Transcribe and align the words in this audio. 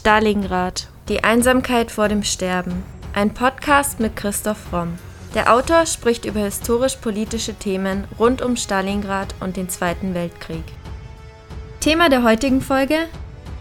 Stalingrad. 0.00 0.88
Die 1.10 1.24
Einsamkeit 1.24 1.90
vor 1.90 2.08
dem 2.08 2.22
Sterben. 2.22 2.84
Ein 3.12 3.34
Podcast 3.34 4.00
mit 4.00 4.16
Christoph 4.16 4.72
Romm. 4.72 4.94
Der 5.34 5.52
Autor 5.52 5.84
spricht 5.84 6.24
über 6.24 6.40
historisch-politische 6.40 7.52
Themen 7.52 8.08
rund 8.18 8.40
um 8.40 8.56
Stalingrad 8.56 9.34
und 9.40 9.58
den 9.58 9.68
Zweiten 9.68 10.14
Weltkrieg. 10.14 10.64
Thema 11.80 12.08
der 12.08 12.22
heutigen 12.22 12.62
Folge? 12.62 13.08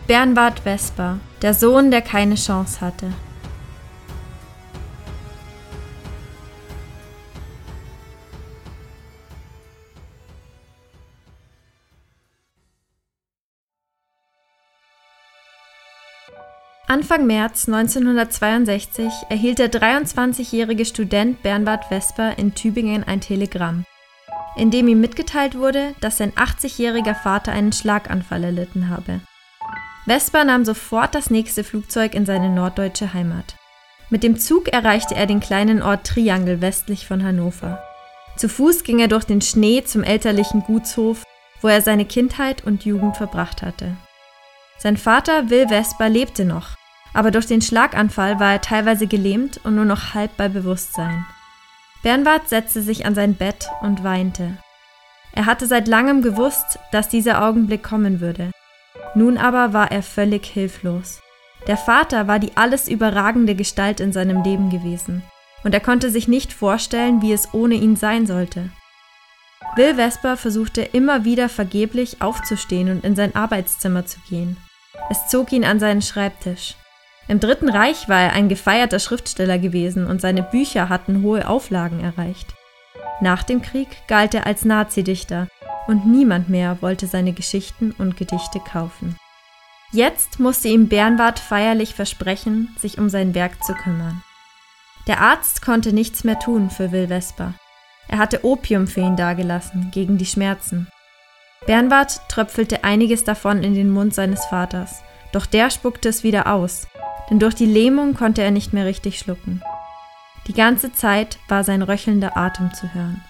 Bernward 0.07 0.61
Vesper, 0.61 1.17
der 1.41 1.53
Sohn, 1.53 1.91
der 1.91 2.01
keine 2.01 2.35
Chance 2.35 2.79
hatte. 2.79 3.11
Anfang 16.91 17.27
März 17.27 17.67
1962 17.67 19.13
erhielt 19.29 19.59
der 19.59 19.71
23-jährige 19.71 20.85
Student 20.85 21.43
Bernward 21.43 21.85
Vesper 21.85 22.39
in 22.39 22.55
Tübingen 22.55 23.03
ein 23.03 23.21
Telegramm, 23.21 23.85
in 24.57 24.71
dem 24.71 24.87
ihm 24.87 24.99
mitgeteilt 24.99 25.55
wurde, 25.55 25.93
dass 26.01 26.17
sein 26.17 26.31
80-jähriger 26.31 27.13
Vater 27.13 27.51
einen 27.51 27.73
Schlaganfall 27.73 28.43
erlitten 28.43 28.89
habe. 28.89 29.21
Vesper 30.07 30.43
nahm 30.45 30.65
sofort 30.65 31.13
das 31.13 31.29
nächste 31.29 31.63
Flugzeug 31.63 32.15
in 32.15 32.25
seine 32.25 32.49
norddeutsche 32.49 33.13
Heimat. 33.13 33.55
Mit 34.09 34.23
dem 34.23 34.39
Zug 34.39 34.69
erreichte 34.69 35.13
er 35.13 35.27
den 35.27 35.41
kleinen 35.41 35.83
Ort 35.83 36.07
Triangel 36.07 36.59
westlich 36.59 37.05
von 37.05 37.23
Hannover. 37.23 37.83
Zu 38.35 38.49
Fuß 38.49 38.83
ging 38.83 38.97
er 38.97 39.07
durch 39.07 39.25
den 39.25 39.41
Schnee 39.41 39.83
zum 39.83 40.01
elterlichen 40.01 40.63
Gutshof, 40.63 41.23
wo 41.61 41.67
er 41.67 41.83
seine 41.83 42.05
Kindheit 42.05 42.63
und 42.63 42.83
Jugend 42.83 43.15
verbracht 43.15 43.61
hatte. 43.61 43.95
Sein 44.79 44.97
Vater 44.97 45.51
Will 45.51 45.67
Vesper 45.67 46.09
lebte 46.09 46.45
noch, 46.45 46.78
aber 47.13 47.31
durch 47.31 47.47
den 47.47 47.61
Schlaganfall 47.61 48.39
war 48.39 48.53
er 48.53 48.61
teilweise 48.61 49.07
gelähmt 49.07 49.59
und 49.63 49.75
nur 49.75 49.85
noch 49.85 50.13
halb 50.13 50.35
bei 50.37 50.49
Bewusstsein. 50.49 51.25
Bernward 52.03 52.47
setzte 52.47 52.81
sich 52.81 53.05
an 53.05 53.15
sein 53.15 53.35
Bett 53.35 53.69
und 53.81 54.03
weinte. 54.03 54.57
Er 55.33 55.45
hatte 55.45 55.67
seit 55.67 55.87
langem 55.87 56.21
gewusst, 56.21 56.79
dass 56.91 57.09
dieser 57.09 57.43
Augenblick 57.43 57.83
kommen 57.83 58.19
würde. 58.19 58.51
Nun 59.15 59.37
aber 59.37 59.73
war 59.73 59.91
er 59.91 60.03
völlig 60.03 60.45
hilflos. 60.45 61.19
Der 61.67 61.77
Vater 61.77 62.27
war 62.27 62.39
die 62.39 62.55
alles 62.55 62.87
überragende 62.87 63.55
Gestalt 63.55 63.99
in 63.99 64.13
seinem 64.13 64.43
Leben 64.43 64.69
gewesen, 64.69 65.23
und 65.63 65.73
er 65.73 65.81
konnte 65.81 66.09
sich 66.09 66.27
nicht 66.27 66.53
vorstellen, 66.53 67.21
wie 67.21 67.33
es 67.33 67.53
ohne 67.53 67.75
ihn 67.75 67.95
sein 67.95 68.25
sollte. 68.25 68.69
Will 69.75 69.95
Vesper 69.95 70.37
versuchte 70.37 70.81
immer 70.81 71.25
wieder 71.25 71.49
vergeblich 71.49 72.21
aufzustehen 72.21 72.89
und 72.89 73.03
in 73.03 73.15
sein 73.15 73.35
Arbeitszimmer 73.35 74.05
zu 74.05 74.19
gehen. 74.29 74.57
Es 75.09 75.27
zog 75.27 75.51
ihn 75.51 75.65
an 75.65 75.79
seinen 75.79 76.01
Schreibtisch. 76.01 76.75
Im 77.29 77.39
Dritten 77.39 77.69
Reich 77.69 78.09
war 78.09 78.19
er 78.19 78.33
ein 78.33 78.49
gefeierter 78.49 78.97
Schriftsteller 78.97 79.59
gewesen 79.59 80.07
und 80.07 80.19
seine 80.19 80.41
Bücher 80.41 80.89
hatten 80.89 81.21
hohe 81.21 81.47
Auflagen 81.47 81.99
erreicht. 81.99 82.55
Nach 83.21 83.43
dem 83.43 83.61
Krieg 83.61 83.87
galt 84.07 84.33
er 84.33 84.47
als 84.47 84.65
Nazidichter 84.65 85.47
und 85.85 86.07
niemand 86.07 86.49
mehr 86.49 86.81
wollte 86.81 87.05
seine 87.05 87.33
Geschichten 87.33 87.91
und 87.91 88.17
Gedichte 88.17 88.59
kaufen. 88.59 89.15
Jetzt 89.91 90.39
musste 90.39 90.69
ihm 90.69 90.87
Bernward 90.87 91.37
feierlich 91.37 91.93
versprechen, 91.93 92.75
sich 92.79 92.97
um 92.97 93.09
sein 93.09 93.35
Werk 93.35 93.63
zu 93.63 93.73
kümmern. 93.73 94.23
Der 95.05 95.21
Arzt 95.21 95.61
konnte 95.61 95.93
nichts 95.93 96.23
mehr 96.23 96.39
tun 96.39 96.71
für 96.71 96.91
Will 96.91 97.09
Vesper. 97.09 97.53
Er 98.07 98.17
hatte 98.17 98.43
Opium 98.43 98.87
für 98.87 99.01
ihn 99.01 99.15
dagelassen, 99.15 99.91
gegen 99.91 100.17
die 100.17 100.25
Schmerzen. 100.25 100.87
Bernward 101.67 102.27
tröpfelte 102.27 102.83
einiges 102.83 103.23
davon 103.23 103.63
in 103.63 103.75
den 103.75 103.91
Mund 103.91 104.15
seines 104.15 104.45
Vaters, 104.45 105.03
doch 105.31 105.45
der 105.45 105.69
spuckte 105.69 106.09
es 106.09 106.23
wieder 106.23 106.51
aus, 106.51 106.87
denn 107.29 107.39
durch 107.39 107.55
die 107.55 107.65
Lähmung 107.65 108.13
konnte 108.13 108.41
er 108.41 108.51
nicht 108.51 108.73
mehr 108.73 108.85
richtig 108.85 109.19
schlucken. 109.19 109.61
Die 110.47 110.53
ganze 110.53 110.91
Zeit 110.91 111.37
war 111.47 111.63
sein 111.63 111.81
röchelnder 111.81 112.35
Atem 112.35 112.73
zu 112.73 112.93
hören. 112.93 113.21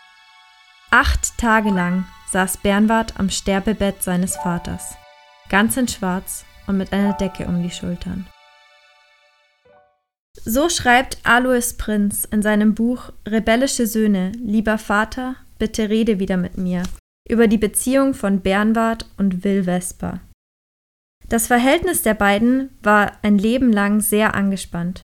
Acht 0.91 1.37
Tage 1.37 1.69
lang 1.69 2.05
saß 2.31 2.57
Bernward 2.57 3.19
am 3.19 3.29
Sterbebett 3.29 4.01
seines 4.01 4.37
Vaters, 4.37 4.95
ganz 5.49 5.77
in 5.77 5.87
Schwarz 5.87 6.45
und 6.67 6.77
mit 6.77 6.93
einer 6.93 7.13
Decke 7.13 7.45
um 7.45 7.61
die 7.61 7.71
Schultern. 7.71 8.25
So 10.45 10.69
schreibt 10.69 11.17
Alois 11.23 11.73
Prinz 11.77 12.23
in 12.23 12.41
seinem 12.41 12.73
Buch 12.73 13.11
Rebellische 13.27 13.87
Söhne, 13.87 14.31
lieber 14.41 14.77
Vater, 14.77 15.35
bitte 15.57 15.89
rede 15.89 16.19
wieder 16.19 16.37
mit 16.37 16.57
mir, 16.57 16.83
über 17.27 17.47
die 17.47 17.57
Beziehung 17.57 18.13
von 18.13 18.39
Bernward 18.39 19.05
und 19.17 19.43
Will 19.43 19.63
Vesper. 19.63 20.21
Das 21.29 21.45
Verhältnis 21.45 22.01
der 22.01 22.15
beiden 22.15 22.71
war 22.81 23.11
ein 23.23 23.37
Leben 23.37 23.71
lang 23.71 24.01
sehr 24.01 24.33
angespannt. 24.33 25.01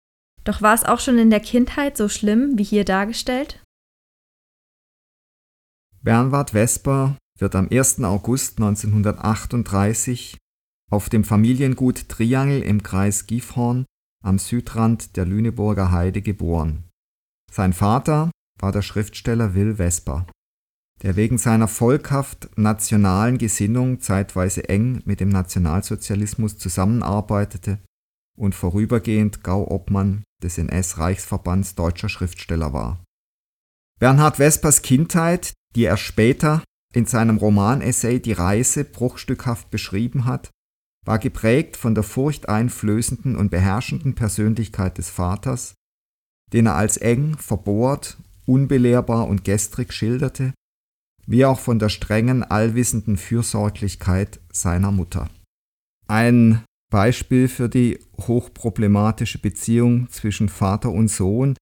Doch 0.46 0.62
war 0.62 0.74
es 0.74 0.86
auch 0.86 1.00
schon 1.00 1.18
in 1.18 1.30
der 1.30 1.42
Kindheit 1.42 1.98
so 1.98 2.08
schlimm 2.08 2.58
wie 2.58 2.64
hier 2.64 2.86
dargestellt? 2.86 3.62
Bernward 6.02 6.52
Vesper 6.52 7.18
wird 7.38 7.56
am 7.56 7.68
1. 7.70 8.04
August 8.04 8.58
1938 8.58 10.38
auf 10.90 11.10
dem 11.10 11.24
Familiengut 11.24 12.08
Triangel 12.08 12.62
im 12.62 12.84
Kreis 12.84 13.28
Gifhorn 13.28 13.86
am 14.24 14.40
Südrand 14.40 15.18
der 15.18 15.26
Lüneburger 15.26 15.92
Heide 15.92 16.22
geboren. 16.22 16.86
Sein 17.52 17.74
Vater 17.74 18.32
war 18.60 18.72
der 18.72 18.82
Schriftsteller 18.82 19.56
Will 19.56 19.76
Vesper 19.76 20.26
der 21.02 21.16
wegen 21.16 21.38
seiner 21.38 21.68
volkhaft 21.68 22.50
nationalen 22.56 23.38
Gesinnung 23.38 24.00
zeitweise 24.00 24.70
eng 24.70 25.02
mit 25.06 25.20
dem 25.20 25.30
Nationalsozialismus 25.30 26.58
zusammenarbeitete 26.58 27.80
und 28.38 28.56
vorübergehend 28.56 29.44
Gauobmann 29.44 30.24
des 30.42 30.58
NS-Reichsverbands 30.58 31.76
deutscher 31.76 32.10
Schriftsteller 32.10 32.74
war. 32.74 33.04
Bernhard 34.00 34.38
Vespers 34.38 34.82
Kindheit, 34.82 35.54
die 35.76 35.86
er 35.86 35.98
später 35.98 36.64
in 36.94 37.06
seinem 37.06 37.38
Romanessay 37.38 38.20
Die 38.20 38.34
Reise 38.34 38.84
bruchstückhaft 38.84 39.70
beschrieben 39.72 40.26
hat, 40.26 40.52
war 41.06 41.20
geprägt 41.20 41.76
von 41.76 41.96
der 41.96 42.04
furchteinflößenden 42.04 43.36
und 43.36 43.50
beherrschenden 43.50 44.16
Persönlichkeit 44.16 44.98
des 44.98 45.10
Vaters, 45.10 45.74
den 46.54 46.68
er 46.68 46.76
als 46.76 46.98
eng, 46.98 47.38
verbohrt, 47.38 48.18
unbelehrbar 48.46 49.28
und 49.28 49.44
gestrig 49.44 49.92
schilderte 49.92 50.54
wie 51.26 51.46
auch 51.46 51.60
von 51.60 51.80
der 51.80 51.90
strengen, 51.90 52.44
allwissenden 52.44 53.18
Fürsorglichkeit 53.18 54.40
seiner 54.52 54.92
Mutter. 54.92 55.30
Ein 56.08 56.64
Beispiel 56.92 57.48
für 57.48 57.70
die 57.70 58.00
hochproblematische 58.18 59.40
Beziehung 59.40 60.10
zwischen 60.10 60.50
Vater 60.50 60.92
und 60.92 61.08
Sohn 61.08 61.56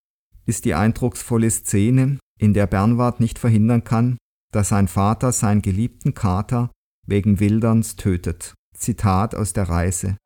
ist 0.45 0.65
die 0.65 0.73
eindrucksvolle 0.73 1.49
Szene, 1.49 2.17
in 2.39 2.53
der 2.53 2.67
Bernward 2.67 3.19
nicht 3.19 3.39
verhindern 3.39 3.83
kann, 3.83 4.17
dass 4.51 4.69
sein 4.69 4.87
Vater 4.87 5.31
seinen 5.31 5.61
geliebten 5.61 6.13
Kater 6.13 6.71
wegen 7.07 7.39
Wilderns 7.39 7.95
tötet. 7.95 8.53
Zitat 8.75 9.35
aus 9.35 9.53
der 9.53 9.69
Reise. 9.69 10.17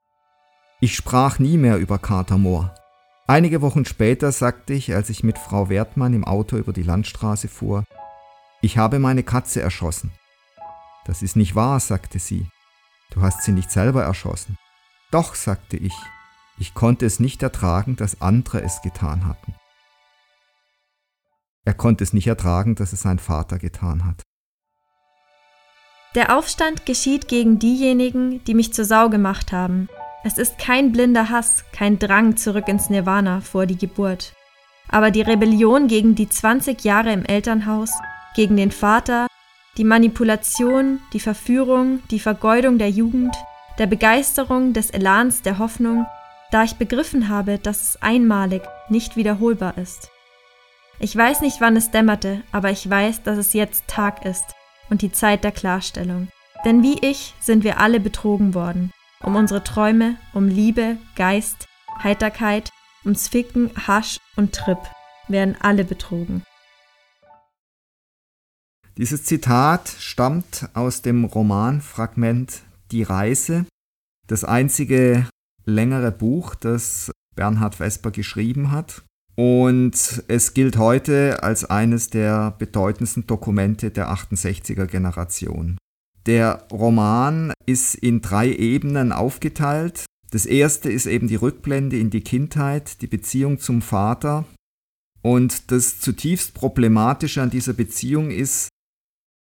Ich 0.81 0.95
sprach 0.95 1.40
nie 1.40 1.57
mehr 1.57 1.78
über 1.78 2.00
Kater 2.00 2.38
Moor. 2.38 2.74
Einige 3.28 3.62
Wochen 3.62 3.85
später 3.85 4.31
sagte 4.31 4.74
ich, 4.74 4.94
als 4.94 5.09
ich 5.09 5.24
mit 5.24 5.38
Frau 5.38 5.69
Wertmann 5.69 6.13
im 6.13 6.24
Auto 6.24 6.57
über 6.57 6.74
die 6.74 6.84
Landstraße 6.84 7.47
fuhr, 7.47 7.84
ich 8.65 8.79
habe 8.79 8.97
meine 8.97 9.21
Katze 9.21 9.61
erschossen. 9.61 10.11
Das 11.05 11.21
ist 11.21 11.35
nicht 11.35 11.53
wahr, 11.53 11.79
sagte 11.79 12.17
sie. 12.17 12.47
Du 13.11 13.21
hast 13.21 13.43
sie 13.43 13.51
nicht 13.51 13.69
selber 13.69 14.03
erschossen. 14.03 14.57
Doch, 15.11 15.35
sagte 15.35 15.77
ich. 15.77 15.93
Ich 16.57 16.73
konnte 16.73 17.05
es 17.05 17.19
nicht 17.19 17.43
ertragen, 17.43 17.95
dass 17.95 18.21
andere 18.21 18.63
es 18.63 18.81
getan 18.81 19.27
hatten. 19.27 19.53
Er 21.63 21.75
konnte 21.75 22.03
es 22.03 22.11
nicht 22.11 22.25
ertragen, 22.25 22.73
dass 22.73 22.91
es 22.91 23.01
sein 23.01 23.19
Vater 23.19 23.59
getan 23.59 24.03
hat. 24.03 24.23
Der 26.15 26.35
Aufstand 26.35 26.87
geschieht 26.87 27.27
gegen 27.27 27.59
diejenigen, 27.59 28.44
die 28.45 28.56
mich 28.56 28.73
zur 28.73 28.85
Sau 28.85 29.09
gemacht 29.09 29.51
haben. 29.51 29.89
Es 30.23 30.39
ist 30.39 30.57
kein 30.57 30.91
blinder 30.91 31.29
Hass, 31.29 31.65
kein 31.71 32.00
Drang 32.00 32.35
zurück 32.35 32.68
ins 32.68 32.89
Nirvana 32.89 33.41
vor 33.41 33.68
die 33.68 33.77
Geburt. 33.77 34.33
Aber 34.89 35.11
die 35.11 35.21
Rebellion 35.21 35.88
gegen 35.88 36.15
die 36.15 36.29
20 36.29 36.83
Jahre 36.83 37.13
im 37.13 37.25
Elternhaus 37.25 37.91
gegen 38.35 38.57
den 38.57 38.71
Vater, 38.71 39.27
die 39.77 39.83
Manipulation, 39.83 41.01
die 41.13 41.19
Verführung, 41.19 42.01
die 42.11 42.19
Vergeudung 42.19 42.77
der 42.77 42.89
Jugend, 42.89 43.35
der 43.77 43.87
Begeisterung, 43.87 44.73
des 44.73 44.89
Elans, 44.89 45.41
der 45.41 45.57
Hoffnung, 45.57 46.05
da 46.51 46.63
ich 46.63 46.75
begriffen 46.75 47.27
habe, 47.27 47.57
dass 47.59 47.81
es 47.81 48.01
einmalig, 48.01 48.61
nicht 48.89 49.17
wiederholbar 49.17 49.77
ist. 49.77 50.11
Ich 50.99 51.15
weiß 51.15 51.41
nicht, 51.41 51.59
wann 51.59 51.75
es 51.75 51.91
dämmerte, 51.91 52.43
aber 52.51 52.71
ich 52.71 52.89
weiß, 52.89 53.23
dass 53.23 53.37
es 53.37 53.53
jetzt 53.53 53.87
Tag 53.87 54.23
ist 54.23 54.45
und 54.89 55.01
die 55.01 55.11
Zeit 55.11 55.43
der 55.43 55.51
Klarstellung. 55.51 56.29
Denn 56.63 56.83
wie 56.83 56.99
ich 56.99 57.33
sind 57.39 57.63
wir 57.63 57.79
alle 57.79 57.99
betrogen 57.99 58.53
worden, 58.53 58.91
um 59.21 59.35
unsere 59.35 59.63
Träume, 59.63 60.17
um 60.33 60.47
Liebe, 60.47 60.97
Geist, 61.15 61.67
Heiterkeit, 62.01 62.71
ums 63.03 63.27
Ficken, 63.27 63.71
Hasch 63.87 64.19
und 64.37 64.55
Trip 64.55 64.79
werden 65.27 65.57
alle 65.59 65.83
betrogen. 65.83 66.43
Dieses 68.97 69.25
Zitat 69.25 69.94
stammt 70.00 70.69
aus 70.74 71.01
dem 71.01 71.25
Romanfragment 71.25 72.62
Die 72.92 73.03
Reise, 73.03 73.65
das 74.27 74.45
einzige 74.45 75.27
längere 75.65 76.13
Buch, 76.13 76.56
das 76.56 77.12
Bernhard 77.36 77.75
Vesper 77.75 78.12
geschrieben 78.12 78.71
hat. 78.71 79.03
Und 79.36 80.24
es 80.30 80.53
gilt 80.53 80.77
heute 80.77 81.44
als 81.44 81.65
eines 81.65 82.09
der 82.09 82.51
bedeutendsten 82.51 83.27
Dokumente 83.27 83.92
der 83.92 84.09
68er 84.13 84.86
Generation. 84.86 85.77
Der 86.25 86.65
Roman 86.71 87.51
ist 87.65 87.95
in 87.95 88.21
drei 88.21 88.50
Ebenen 88.50 89.12
aufgeteilt. 89.12 90.06
Das 90.31 90.45
erste 90.45 90.89
ist 90.89 91.06
eben 91.06 91.27
die 91.27 91.36
Rückblende 91.36 92.00
in 92.00 92.12
die 92.12 92.21
Kindheit, 92.21 93.01
die 93.01 93.07
Beziehung 93.07 93.59
zum 93.59 93.81
Vater. 93.81 94.45
Und 95.21 95.71
das 95.71 96.00
zutiefst 96.00 96.53
Problematische 96.53 97.42
an 97.42 97.50
dieser 97.50 97.74
Beziehung 97.74 98.31
ist, 98.31 98.69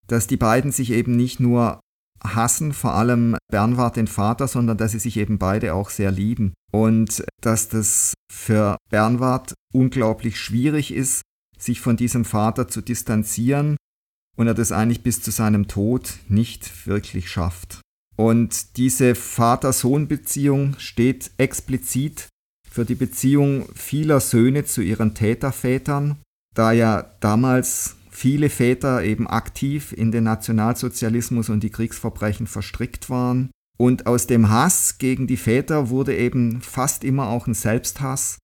dass 0.07 0.27
die 0.27 0.37
beiden 0.37 0.71
sich 0.71 0.91
eben 0.91 1.15
nicht 1.15 1.39
nur 1.39 1.79
hassen, 2.23 2.73
vor 2.73 2.93
allem 2.93 3.35
Bernward 3.51 3.97
den 3.97 4.07
Vater, 4.07 4.47
sondern 4.47 4.77
dass 4.77 4.93
sie 4.93 4.99
sich 4.99 5.17
eben 5.17 5.37
beide 5.37 5.73
auch 5.73 5.89
sehr 5.89 6.11
lieben. 6.11 6.53
Und 6.71 7.23
dass 7.41 7.69
das 7.69 8.13
für 8.31 8.77
Bernward 8.89 9.53
unglaublich 9.73 10.39
schwierig 10.39 10.93
ist, 10.93 11.21
sich 11.57 11.81
von 11.81 11.97
diesem 11.97 12.25
Vater 12.25 12.67
zu 12.67 12.81
distanzieren 12.81 13.77
und 14.35 14.47
er 14.47 14.53
das 14.53 14.71
eigentlich 14.71 15.03
bis 15.03 15.21
zu 15.21 15.31
seinem 15.31 15.67
Tod 15.67 16.15
nicht 16.27 16.87
wirklich 16.87 17.29
schafft. 17.29 17.81
Und 18.17 18.77
diese 18.77 19.15
Vater-Sohn-Beziehung 19.15 20.75
steht 20.79 21.31
explizit 21.37 22.27
für 22.69 22.85
die 22.85 22.95
Beziehung 22.95 23.67
vieler 23.73 24.19
Söhne 24.19 24.65
zu 24.65 24.81
ihren 24.81 25.15
Tätervätern, 25.15 26.17
da 26.53 26.71
ja 26.71 27.03
damals 27.19 27.94
viele 28.15 28.49
Väter 28.49 29.03
eben 29.03 29.27
aktiv 29.27 29.91
in 29.91 30.11
den 30.11 30.23
Nationalsozialismus 30.23 31.49
und 31.49 31.61
die 31.61 31.69
Kriegsverbrechen 31.69 32.47
verstrickt 32.47 33.09
waren. 33.09 33.51
Und 33.77 34.07
aus 34.07 34.25
dem 34.25 34.49
Hass 34.49 34.97
gegen 34.99 35.27
die 35.27 35.37
Väter 35.37 35.89
wurde 35.89 36.15
eben 36.15 36.61
fast 36.61 37.03
immer 37.03 37.27
auch 37.27 37.45
ein 37.45 37.53
Selbsthass, 37.53 38.39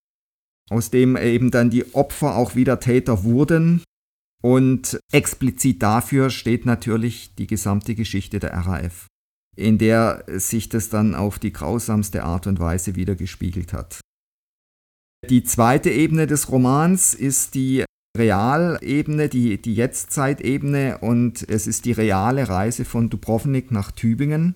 aus 0.69 0.91
dem 0.91 1.15
eben 1.15 1.51
dann 1.51 1.69
die 1.69 1.95
Opfer 1.95 2.35
auch 2.35 2.55
wieder 2.55 2.81
Täter 2.81 3.23
wurden. 3.23 3.81
Und 4.43 4.99
explizit 5.11 5.81
dafür 5.81 6.31
steht 6.31 6.65
natürlich 6.65 7.35
die 7.35 7.47
gesamte 7.47 7.95
Geschichte 7.95 8.39
der 8.39 8.53
RAF, 8.53 9.07
in 9.55 9.77
der 9.77 10.25
sich 10.27 10.67
das 10.67 10.89
dann 10.89 11.15
auf 11.15 11.39
die 11.39 11.53
grausamste 11.53 12.23
Art 12.23 12.45
und 12.45 12.59
Weise 12.59 12.95
wiedergespiegelt 12.95 13.71
hat. 13.71 14.01
Die 15.29 15.43
zweite 15.43 15.91
Ebene 15.91 16.27
des 16.27 16.51
Romans 16.51 17.13
ist 17.13 17.53
die 17.53 17.85
Realebene, 18.17 19.29
die, 19.29 19.61
die 19.61 19.75
Jetztzeitebene 19.75 20.97
und 20.99 21.49
es 21.49 21.67
ist 21.67 21.85
die 21.85 21.93
reale 21.93 22.49
Reise 22.49 22.83
von 22.83 23.09
Dubrovnik 23.09 23.71
nach 23.71 23.91
Tübingen. 23.91 24.55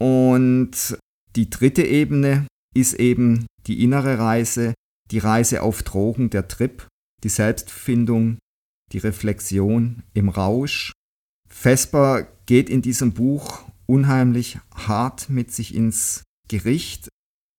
Und 0.00 0.98
die 1.36 1.50
dritte 1.50 1.82
Ebene 1.82 2.46
ist 2.74 2.94
eben 2.94 3.46
die 3.66 3.82
innere 3.82 4.18
Reise, 4.18 4.74
die 5.10 5.18
Reise 5.18 5.62
auf 5.62 5.82
Drogen, 5.82 6.30
der 6.30 6.48
Trip, 6.48 6.86
die 7.24 7.28
Selbstfindung, 7.28 8.38
die 8.92 8.98
Reflexion 8.98 10.02
im 10.14 10.28
Rausch. 10.28 10.92
Vesper 11.48 12.26
geht 12.46 12.70
in 12.70 12.82
diesem 12.82 13.12
Buch 13.12 13.64
unheimlich 13.86 14.58
hart 14.74 15.28
mit 15.28 15.52
sich 15.52 15.74
ins 15.74 16.22
Gericht. 16.48 17.08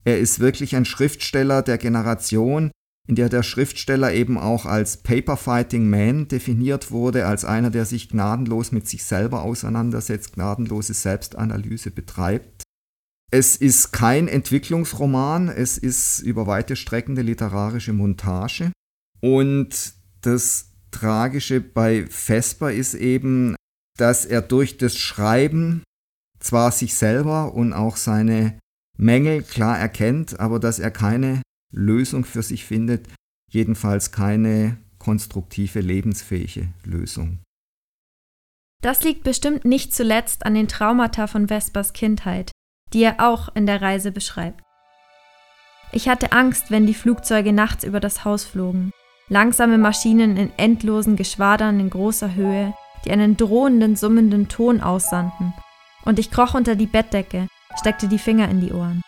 Er 0.06 0.20
ist 0.20 0.40
wirklich 0.40 0.76
ein 0.76 0.86
Schriftsteller 0.86 1.62
der 1.62 1.78
Generation, 1.78 2.72
in 3.10 3.16
der 3.16 3.28
der 3.28 3.42
Schriftsteller 3.42 4.14
eben 4.14 4.38
auch 4.38 4.68
als 4.68 4.98
Paper 4.98 5.36
Fighting 5.36 5.90
Man 5.90 6.28
definiert 6.28 6.92
wurde, 6.92 7.26
als 7.26 7.44
einer, 7.44 7.72
der 7.72 7.86
sich 7.86 8.08
gnadenlos 8.08 8.72
mit 8.72 8.88
sich 8.88 9.04
selber 9.04 9.42
auseinandersetzt, 9.42 10.34
gnadenlose 10.34 10.94
Selbstanalyse 10.94 11.90
betreibt. 11.90 12.62
Es 13.32 13.56
ist 13.56 13.92
kein 13.94 14.28
Entwicklungsroman, 14.28 15.50
es 15.50 15.80
ist 15.80 16.20
über 16.20 16.46
weite 16.46 16.76
Strecken 16.76 17.14
eine 17.14 17.24
literarische 17.24 17.94
Montage. 17.94 18.72
Und 19.22 19.94
das 20.22 20.68
Tragische 20.92 21.62
bei 21.62 22.06
Vesper 22.06 22.72
ist 22.72 22.94
eben, 22.94 23.56
dass 23.98 24.26
er 24.28 24.44
durch 24.44 24.78
das 24.78 24.96
Schreiben 24.96 25.82
zwar 26.40 26.72
sich 26.72 26.94
selber 26.94 27.56
und 27.56 27.74
auch 27.74 27.98
seine 27.98 28.60
Mängel 28.98 29.42
klar 29.42 29.80
erkennt, 29.80 30.40
aber 30.40 30.60
dass 30.60 30.78
er 30.78 30.92
keine 30.92 31.42
Lösung 31.72 32.26
für 32.26 32.42
sich 32.42 32.66
findet, 32.66 33.08
jedenfalls 33.50 34.12
keine 34.12 34.78
konstruktive, 34.98 35.80
lebensfähige 35.80 36.70
Lösung. 36.84 37.40
Das 38.82 39.04
liegt 39.04 39.24
bestimmt 39.24 39.66
nicht 39.66 39.94
zuletzt 39.94 40.46
an 40.46 40.54
den 40.54 40.68
Traumata 40.68 41.28
von 41.28 41.48
Vespers 41.48 41.94
Kindheit, 41.94 42.52
die 42.94 43.04
er 43.04 43.20
auch 43.20 43.54
in 43.56 43.66
der 43.66 43.82
Reise 43.82 44.12
beschreibt. 44.12 44.62
Ich 45.92 46.08
hatte 46.08 46.32
Angst, 46.32 46.70
wenn 46.70 46.86
die 46.86 46.94
Flugzeuge 46.94 47.52
nachts 47.52 47.84
über 47.84 48.00
das 48.00 48.24
Haus 48.24 48.46
flogen. 48.46 48.92
Langsame 49.28 49.78
Maschinen 49.78 50.38
in 50.38 50.52
endlosen 50.58 51.16
Geschwadern 51.16 51.80
in 51.80 51.90
großer 51.90 52.36
Höhe, 52.36 52.74
die 53.06 53.12
einen 53.12 53.38
drohenden, 53.38 53.96
summenden 53.96 54.48
Ton 54.48 54.82
aussandten. 54.82 55.54
Und 56.06 56.20
ich 56.20 56.32
kroch 56.32 56.54
unter 56.54 56.76
die 56.76 56.88
Bettdecke, 56.88 57.48
steckte 57.80 58.08
die 58.08 58.20
Finger 58.20 58.50
in 58.50 58.62
die 58.62 58.72
Ohren. 58.72 59.02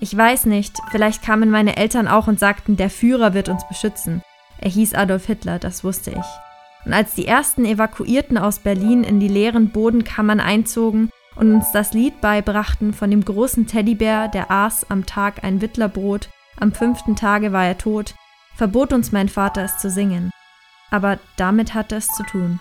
Ich 0.00 0.16
weiß 0.16 0.46
nicht, 0.46 0.78
vielleicht 0.90 1.22
kamen 1.22 1.50
meine 1.50 1.76
Eltern 1.76 2.06
auch 2.06 2.28
und 2.28 2.38
sagten, 2.38 2.76
der 2.76 2.90
Führer 2.90 3.34
wird 3.34 3.48
uns 3.48 3.66
beschützen. 3.66 4.22
Er 4.58 4.70
hieß 4.70 4.94
Adolf 4.94 5.26
Hitler, 5.26 5.58
das 5.58 5.82
wusste 5.82 6.10
ich. 6.10 6.26
Und 6.84 6.92
als 6.92 7.14
die 7.14 7.26
ersten 7.26 7.64
Evakuierten 7.64 8.38
aus 8.38 8.60
Berlin 8.60 9.02
in 9.02 9.18
die 9.18 9.28
leeren 9.28 9.70
Bodenkammern 9.70 10.40
einzogen 10.40 11.10
und 11.34 11.54
uns 11.54 11.72
das 11.72 11.92
Lied 11.92 12.20
beibrachten 12.20 12.94
von 12.94 13.10
dem 13.10 13.24
großen 13.24 13.66
Teddybär, 13.66 14.28
der 14.28 14.50
aß 14.50 14.90
am 14.90 15.04
Tag 15.04 15.42
ein 15.42 15.60
Wittlerbrot, 15.60 16.28
am 16.60 16.72
fünften 16.72 17.16
Tage 17.16 17.52
war 17.52 17.66
er 17.66 17.78
tot, 17.78 18.14
verbot 18.56 18.92
uns 18.92 19.12
mein 19.12 19.28
Vater 19.28 19.62
es 19.62 19.78
zu 19.78 19.90
singen. 19.90 20.30
Aber 20.90 21.18
damit 21.36 21.74
hatte 21.74 21.96
es 21.96 22.08
zu 22.08 22.22
tun. 22.22 22.58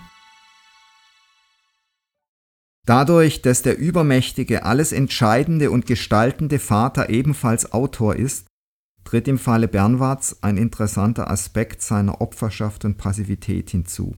Dadurch, 2.88 3.42
dass 3.42 3.64
der 3.64 3.78
übermächtige, 3.78 4.64
alles 4.64 4.94
entscheidende 4.94 5.72
und 5.72 5.86
gestaltende 5.86 6.58
Vater 6.58 7.10
ebenfalls 7.10 7.74
Autor 7.74 8.16
ist, 8.16 8.48
tritt 9.04 9.28
im 9.28 9.38
Falle 9.38 9.68
Bernwards 9.68 10.42
ein 10.42 10.56
interessanter 10.56 11.30
Aspekt 11.30 11.82
seiner 11.82 12.22
Opferschaft 12.22 12.86
und 12.86 12.98
Passivität 12.98 13.72
hinzu. 13.72 14.16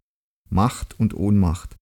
Macht 0.50 1.00
und 1.00 1.16
Ohnmacht. 1.16 1.76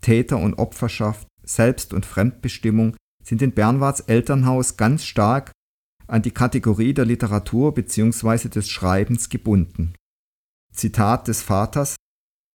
Täter 0.00 0.38
und 0.38 0.54
Opferschaft, 0.54 1.28
Selbst- 1.44 1.94
und 1.94 2.04
Fremdbestimmung 2.04 2.96
sind 3.22 3.40
in 3.40 3.52
Bernwards 3.52 4.00
Elternhaus 4.00 4.76
ganz 4.76 5.04
stark 5.04 5.52
an 6.08 6.22
die 6.22 6.32
Kategorie 6.32 6.92
der 6.92 7.04
Literatur 7.04 7.72
bzw. 7.72 8.48
des 8.48 8.68
Schreibens 8.68 9.28
gebunden. 9.28 9.94
Zitat 10.72 11.28
des 11.28 11.42
Vaters 11.42 11.95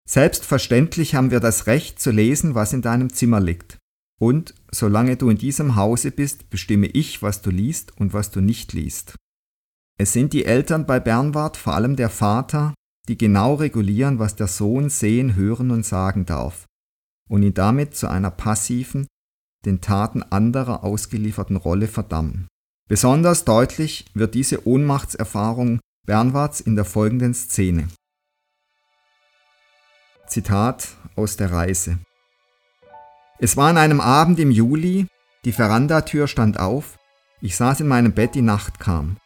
Selbstverständlich 0.08 1.14
haben 1.14 1.30
wir 1.30 1.40
das 1.40 1.66
Recht 1.66 2.00
zu 2.00 2.10
lesen, 2.10 2.54
was 2.54 2.72
in 2.72 2.82
deinem 2.82 3.12
Zimmer 3.12 3.40
liegt. 3.40 3.78
Und 4.18 4.54
solange 4.70 5.16
du 5.16 5.28
in 5.28 5.36
diesem 5.36 5.76
Hause 5.76 6.10
bist, 6.10 6.48
bestimme 6.48 6.86
ich, 6.86 7.22
was 7.22 7.42
du 7.42 7.50
liest 7.50 7.98
und 7.98 8.14
was 8.14 8.30
du 8.30 8.40
nicht 8.40 8.72
liest. 8.72 9.16
Es 9.98 10.12
sind 10.12 10.32
die 10.32 10.44
Eltern 10.44 10.86
bei 10.86 11.00
Bernward, 11.00 11.56
vor 11.56 11.74
allem 11.74 11.96
der 11.96 12.10
Vater, 12.10 12.74
die 13.08 13.18
genau 13.18 13.54
regulieren, 13.54 14.18
was 14.18 14.36
der 14.36 14.46
Sohn 14.46 14.88
sehen, 14.88 15.34
hören 15.34 15.70
und 15.70 15.84
sagen 15.84 16.24
darf 16.24 16.66
und 17.28 17.42
ihn 17.42 17.54
damit 17.54 17.94
zu 17.94 18.08
einer 18.08 18.30
passiven, 18.30 19.06
den 19.64 19.80
Taten 19.80 20.22
anderer 20.22 20.84
ausgelieferten 20.84 21.56
Rolle 21.56 21.88
verdammen. 21.88 22.46
Besonders 22.88 23.44
deutlich 23.44 24.06
wird 24.14 24.34
diese 24.34 24.66
Ohnmachtserfahrung 24.66 25.80
Bernwards 26.06 26.60
in 26.60 26.76
der 26.76 26.84
folgenden 26.84 27.34
Szene. 27.34 27.88
Zitat 30.26 30.88
aus 31.14 31.36
der 31.36 31.52
Reise. 31.52 31.98
Es 33.38 33.56
war 33.56 33.68
an 33.68 33.78
einem 33.78 34.00
Abend 34.00 34.38
im 34.38 34.50
Juli, 34.50 35.06
die 35.44 35.52
Verandatür 35.52 36.26
stand 36.26 36.58
auf, 36.58 36.98
ich 37.40 37.56
saß 37.56 37.80
in 37.80 37.88
meinem 37.88 38.12
Bett, 38.12 38.34
die 38.34 38.42
Nacht 38.42 38.80
kam. 38.80 39.18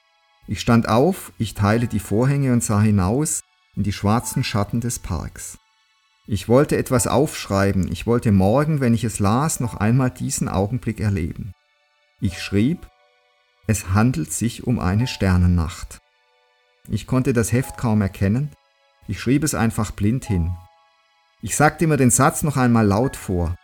Ich 0.47 0.61
stand 0.61 0.88
auf, 0.88 1.33
ich 1.38 1.54
teile 1.54 1.87
die 1.87 2.00
Vorhänge 2.00 2.52
und 2.52 2.62
sah 2.62 2.80
hinaus 2.80 3.40
in 3.76 3.83
die 3.83 3.92
schwarzen 3.92 4.45
Schatten 4.45 4.80
des 4.80 4.99
Parks. 4.99 5.59
Ich 6.26 6.49
wollte 6.49 6.76
etwas 6.76 7.07
aufschreiben, 7.07 7.90
ich 7.90 8.07
wollte 8.07 8.33
morgen, 8.33 8.80
wenn 8.80 8.95
ich 8.95 9.04
es 9.04 9.21
las, 9.21 9.61
noch 9.61 9.75
einmal 9.75 10.11
diesen 10.11 10.49
Augenblick 10.49 11.00
erleben. 11.00 11.52
Ich 12.21 12.42
schrieb, 12.42 12.87
es 13.66 13.95
handelt 13.95 14.33
sich 14.33 14.66
um 14.66 14.78
eine 14.78 15.07
Sternennacht. 15.07 16.00
Ich 16.88 17.07
konnte 17.07 17.33
das 17.33 17.52
Heft 17.52 17.78
kaum 17.78 18.02
erkennen, 18.02 18.50
ich 19.09 19.21
schrieb 19.21 19.45
es 19.45 19.54
einfach 19.54 19.92
blind 19.92 20.25
hin. 20.25 20.52
Ich 21.42 21.56
sagte 21.56 21.87
mir 21.87 21.97
den 21.97 22.11
Satz 22.11 22.42
noch 22.42 22.56
einmal 22.56 22.87
laut 22.87 23.16
vor. 23.16 23.56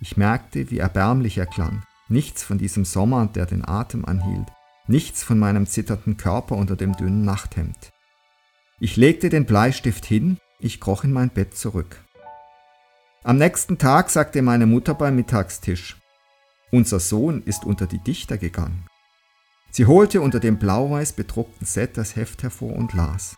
Ich 0.00 0.16
merkte, 0.16 0.70
wie 0.70 0.78
erbärmlich 0.78 1.38
er 1.38 1.46
klang. 1.46 1.82
Nichts 2.08 2.42
von 2.42 2.58
diesem 2.58 2.84
Sommer, 2.84 3.26
der 3.26 3.46
den 3.46 3.66
Atem 3.66 4.04
anhielt. 4.04 4.48
Nichts 4.86 5.22
von 5.22 5.38
meinem 5.38 5.66
zitternden 5.66 6.16
Körper 6.16 6.56
unter 6.56 6.76
dem 6.76 6.94
dünnen 6.94 7.24
Nachthemd. 7.24 7.90
Ich 8.80 8.96
legte 8.96 9.28
den 9.28 9.46
Bleistift 9.46 10.04
hin, 10.04 10.38
ich 10.58 10.80
kroch 10.80 11.04
in 11.04 11.12
mein 11.12 11.30
Bett 11.30 11.56
zurück. 11.56 12.04
Am 13.22 13.38
nächsten 13.38 13.78
Tag 13.78 14.10
sagte 14.10 14.42
meine 14.42 14.66
Mutter 14.66 14.94
beim 14.94 15.14
Mittagstisch, 15.14 15.96
unser 16.72 16.98
Sohn 17.00 17.42
ist 17.44 17.64
unter 17.64 17.86
die 17.86 18.02
Dichter 18.02 18.38
gegangen. 18.38 18.86
Sie 19.70 19.86
holte 19.86 20.20
unter 20.20 20.40
dem 20.40 20.58
blau-weiß 20.58 21.12
bedruckten 21.12 21.66
Set 21.66 21.96
das 21.96 22.16
Heft 22.16 22.42
hervor 22.42 22.74
und 22.74 22.92
las. 22.92 23.36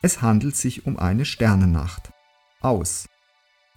Es 0.00 0.22
handelt 0.22 0.56
sich 0.56 0.86
um 0.86 0.98
eine 0.98 1.24
Sternennacht. 1.24 2.10
Aus. 2.60 3.06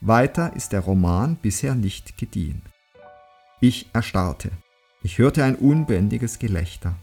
Weiter 0.08 0.54
ist 0.56 0.72
der 0.72 0.82
Roman 0.82 1.36
bisher 1.36 1.74
nicht 1.74 2.18
gediehen. 2.20 2.62
Ich 3.60 3.90
erstarrte. 3.92 4.52
Ich 5.02 5.18
hörte 5.18 5.44
ein 5.44 5.56
unbändiges 5.56 6.38
Gelächter. 6.38 6.94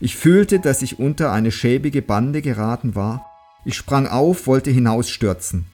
Ich 0.00 0.16
fühlte, 0.16 0.58
dass 0.58 0.80
ich 0.80 0.98
unter 0.98 1.32
eine 1.32 1.52
schäbige 1.52 2.00
Bande 2.00 2.40
geraten 2.40 2.94
war. 2.94 3.26
Ich 3.66 3.76
sprang 3.76 4.06
auf, 4.06 4.46
wollte 4.46 4.70
hinausstürzen. 4.70 5.66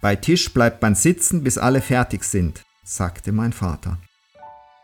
Bei 0.00 0.16
Tisch 0.16 0.52
bleibt 0.52 0.82
man 0.82 0.96
sitzen, 0.96 1.44
bis 1.44 1.58
alle 1.58 1.80
fertig 1.80 2.24
sind, 2.24 2.64
sagte 2.84 3.30
mein 3.30 3.52
Vater. 3.52 3.98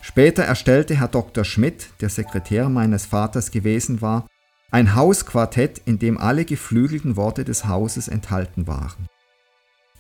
Später 0.01 0.45
erstellte 0.45 0.95
Herr 0.95 1.09
Dr. 1.09 1.45
Schmidt, 1.45 1.89
der 2.01 2.09
Sekretär 2.09 2.69
meines 2.69 3.05
Vaters 3.07 3.51
gewesen 3.51 4.01
war, 4.01 4.29
ein 4.71 4.95
Hausquartett, 4.95 5.83
in 5.87 5.99
dem 5.99 6.19
alle 6.19 6.45
geflügelten 6.45 7.17
Worte 7.17 7.45
des 7.45 7.67
Hauses 7.67 8.07
enthalten 8.07 8.69
waren. 8.69 9.09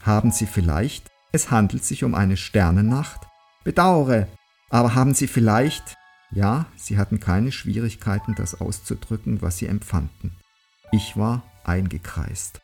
Haben 0.03 0.33
Sie 0.33 0.47
vielleicht, 0.47 1.07
es 1.31 1.53
handelt 1.53 1.85
sich 1.85 2.03
um 2.03 2.17
eine 2.17 2.37
Sternennacht? 2.37 3.21
Bedauere, 3.63 4.27
aber 4.69 4.97
haben 4.97 5.15
Sie 5.15 5.29
vielleicht, 5.29 5.97
ja, 6.33 6.67
Sie 6.75 6.99
hatten 6.99 7.21
keine 7.21 7.53
Schwierigkeiten, 7.53 8.35
das 8.35 8.61
auszudrücken, 8.61 9.43
was 9.43 9.59
Sie 9.59 9.67
empfanden. 9.67 10.37
Ich 10.91 11.17
war 11.17 11.45
eingekreist. 11.63 12.61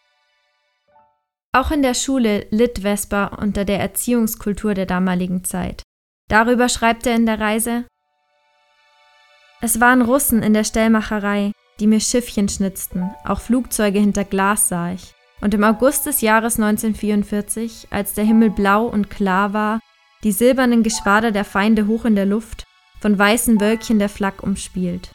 Auch 1.52 1.70
in 1.70 1.82
der 1.82 1.94
Schule 1.94 2.46
litt 2.50 2.80
Vesper 2.80 3.38
unter 3.38 3.64
der 3.64 3.78
Erziehungskultur 3.78 4.74
der 4.74 4.86
damaligen 4.86 5.44
Zeit. 5.44 5.82
Darüber 6.28 6.68
schreibt 6.68 7.06
er 7.06 7.14
in 7.14 7.24
der 7.24 7.38
Reise 7.38 7.84
Es 9.60 9.80
waren 9.80 10.02
Russen 10.02 10.42
in 10.42 10.54
der 10.54 10.64
Stellmacherei, 10.64 11.52
die 11.78 11.86
mir 11.86 12.00
Schiffchen 12.00 12.48
schnitzten, 12.48 13.12
auch 13.24 13.40
Flugzeuge 13.40 14.00
hinter 14.00 14.24
Glas 14.24 14.68
sah 14.68 14.92
ich. 14.92 15.14
Und 15.40 15.54
im 15.54 15.64
August 15.64 16.06
des 16.06 16.20
Jahres 16.20 16.58
1944, 16.58 17.88
als 17.90 18.14
der 18.14 18.24
Himmel 18.24 18.50
blau 18.50 18.86
und 18.86 19.10
klar 19.10 19.52
war, 19.52 19.80
die 20.24 20.32
silbernen 20.32 20.82
Geschwader 20.82 21.30
der 21.30 21.44
Feinde 21.44 21.86
hoch 21.86 22.04
in 22.04 22.16
der 22.16 22.26
Luft, 22.26 22.64
von 23.00 23.18
weißen 23.18 23.60
Wölkchen 23.60 23.98
der 23.98 24.08
Flak 24.08 24.42
umspielt. 24.42 25.12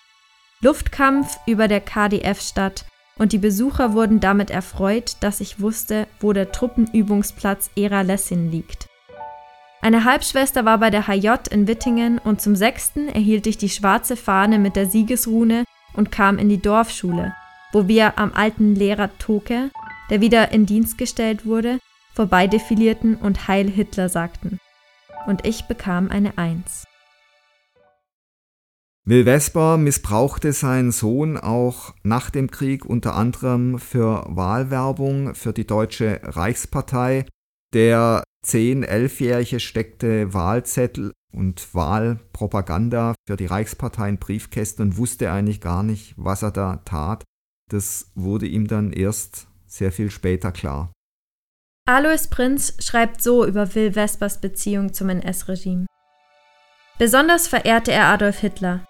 Luftkampf 0.62 1.38
über 1.46 1.68
der 1.68 1.82
KDF-Stadt, 1.82 2.86
und 3.18 3.32
die 3.32 3.38
Besucher 3.38 3.94
wurden 3.94 4.20
damit 4.20 4.50
erfreut, 4.50 5.18
dass 5.20 5.40
ich 5.40 5.60
wusste, 5.60 6.08
wo 6.20 6.34
der 6.34 6.52
Truppenübungsplatz 6.52 7.70
Era 7.76 8.02
Lessin 8.02 8.50
liegt. 8.50 8.88
Eine 9.82 10.06
Halbschwester 10.06 10.66
war 10.66 10.78
bei 10.78 10.90
der 10.90 11.08
HJ 11.08 11.52
in 11.52 11.68
Wittingen 11.68 12.18
und 12.18 12.42
zum 12.42 12.56
sechsten 12.56 13.10
erhielt 13.10 13.46
ich 13.46 13.58
die 13.58 13.70
schwarze 13.70 14.16
Fahne 14.16 14.58
mit 14.58 14.76
der 14.78 14.86
Siegesrune 14.86 15.66
und 15.94 16.12
kam 16.12 16.40
in 16.40 16.48
die 16.48 16.62
Dorfschule, 16.62 17.34
wo 17.74 17.88
wir 17.88 18.18
am 18.18 18.32
alten 18.34 18.76
Lehrer 18.76 19.10
Toke, 19.20 19.70
der 20.10 20.22
wieder 20.22 20.52
in 20.52 20.66
Dienst 20.66 20.98
gestellt 20.98 21.46
wurde, 21.46 21.80
vorbeidefilierten 22.14 23.16
und 23.16 23.48
Heil 23.48 23.70
Hitler 23.70 24.10
sagten. 24.10 24.60
Und 25.26 25.46
ich 25.46 25.64
bekam 25.64 26.10
eine 26.10 26.38
Eins. 26.38 26.86
Will 29.06 29.26
Vesper 29.26 29.78
missbrauchte 29.78 30.54
seinen 30.54 30.92
Sohn 30.92 31.38
auch 31.38 31.94
nach 32.04 32.30
dem 32.30 32.50
Krieg 32.50 32.86
unter 32.86 33.16
anderem 33.16 33.78
für 33.78 34.24
Wahlwerbung 34.30 35.36
für 35.36 35.52
die 35.52 35.68
Deutsche 35.68 36.22
Reichspartei. 36.24 37.26
Der 37.74 38.24
10-, 38.46 38.86
11-Jährige 38.86 39.60
steckte 39.60 40.34
Wahlzettel 40.34 41.12
und 41.34 41.74
Wahlpropaganda 41.76 43.14
für 43.28 43.36
die 43.36 43.48
Reichspartei 43.48 44.08
in 44.08 44.20
Briefkästen 44.20 44.86
und 44.86 44.98
wusste 44.98 45.32
eigentlich 45.32 45.60
gar 45.60 45.84
nicht, 45.84 46.14
was 46.16 46.42
er 46.42 46.52
da 46.52 46.78
tat. 46.86 47.26
Das 47.70 48.12
wurde 48.16 48.46
ihm 48.46 48.68
dann 48.68 48.94
erst 48.94 49.48
sehr 49.74 49.92
viel 49.92 50.12
später 50.12 50.52
klar. 50.52 50.92
Alois 51.86 52.28
Prinz 52.30 52.76
schreibt 52.80 53.22
so 53.22 53.46
über 53.46 53.76
Will 53.76 53.96
Vespers 53.96 54.40
Beziehung 54.40 54.94
zum 54.94 55.10
NS-Regime. 55.10 55.86
Besonders 56.98 57.48
verehrte 57.48 57.92
er 57.92 58.06
Adolf 58.06 58.40
Hitler. 58.40 58.86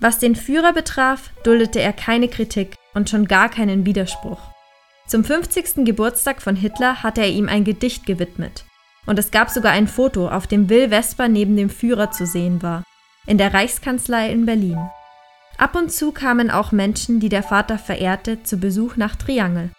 Was 0.00 0.18
den 0.18 0.36
Führer 0.36 0.72
betraf, 0.72 1.30
duldete 1.44 1.80
er 1.80 1.92
keine 1.92 2.28
Kritik 2.28 2.74
und 2.94 3.08
schon 3.08 3.26
gar 3.26 3.48
keinen 3.48 3.86
Widerspruch. 3.86 4.40
Zum 5.06 5.24
50. 5.24 5.86
Geburtstag 5.86 6.42
von 6.42 6.54
Hitler 6.54 7.02
hatte 7.02 7.22
er 7.22 7.30
ihm 7.30 7.48
ein 7.48 7.64
Gedicht 7.64 8.04
gewidmet 8.04 8.64
und 9.08 9.18
es 9.18 9.30
gab 9.30 9.48
sogar 9.48 9.72
ein 9.72 9.88
Foto, 9.88 10.28
auf 10.28 10.46
dem 10.46 10.68
Will 10.68 10.90
Vesper 10.90 11.28
neben 11.28 11.56
dem 11.56 11.70
Führer 11.70 12.10
zu 12.10 12.26
sehen 12.26 12.62
war, 12.62 12.84
in 13.26 13.38
der 13.38 13.54
Reichskanzlei 13.54 14.30
in 14.30 14.44
Berlin. 14.44 14.78
Ab 15.56 15.74
und 15.74 15.90
zu 15.90 16.12
kamen 16.12 16.50
auch 16.50 16.72
Menschen, 16.72 17.18
die 17.18 17.30
der 17.30 17.42
Vater 17.42 17.78
verehrte, 17.78 18.42
zu 18.42 18.58
Besuch 18.58 18.96
nach 18.96 19.16
Triangel. 19.16 19.70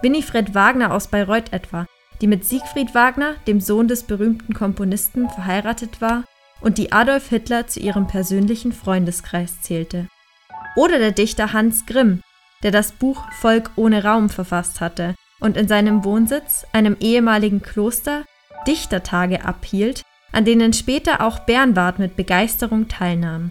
Winifred 0.00 0.54
Wagner 0.54 0.92
aus 0.92 1.08
Bayreuth 1.08 1.52
etwa, 1.52 1.86
die 2.20 2.26
mit 2.26 2.44
Siegfried 2.44 2.94
Wagner, 2.94 3.34
dem 3.46 3.60
Sohn 3.60 3.88
des 3.88 4.04
berühmten 4.04 4.54
Komponisten, 4.54 5.28
verheiratet 5.28 6.00
war 6.00 6.24
und 6.60 6.78
die 6.78 6.92
Adolf 6.92 7.28
Hitler 7.28 7.66
zu 7.66 7.80
ihrem 7.80 8.06
persönlichen 8.06 8.72
Freundeskreis 8.72 9.60
zählte. 9.62 10.08
Oder 10.76 10.98
der 10.98 11.12
Dichter 11.12 11.52
Hans 11.52 11.86
Grimm, 11.86 12.22
der 12.62 12.70
das 12.70 12.92
Buch 12.92 13.24
Volk 13.32 13.70
ohne 13.76 14.04
Raum 14.04 14.28
verfasst 14.28 14.80
hatte 14.80 15.14
und 15.40 15.56
in 15.56 15.68
seinem 15.68 16.04
Wohnsitz, 16.04 16.66
einem 16.72 16.96
ehemaligen 17.00 17.62
Kloster, 17.62 18.24
Dichtertage 18.66 19.44
abhielt, 19.44 20.02
an 20.32 20.44
denen 20.44 20.72
später 20.72 21.20
auch 21.22 21.40
Bernward 21.40 21.98
mit 21.98 22.16
Begeisterung 22.16 22.88
teilnahm. 22.88 23.50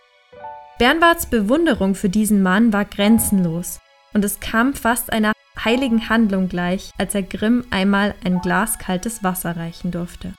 Bernwards 0.79 1.25
Bewunderung 1.25 1.95
für 1.95 2.09
diesen 2.09 2.43
Mann 2.43 2.71
war 2.71 2.85
grenzenlos, 2.85 3.79
und 4.13 4.23
es 4.23 4.39
kam 4.39 4.73
fast 4.73 5.11
einer 5.11 5.33
heiligen 5.63 6.09
Handlung 6.09 6.49
gleich, 6.49 6.91
als 6.97 7.15
er 7.15 7.23
Grimm 7.23 7.65
einmal 7.69 8.15
ein 8.23 8.39
Glas 8.39 8.79
kaltes 8.79 9.23
Wasser 9.23 9.55
reichen 9.55 9.91
durfte. 9.91 10.33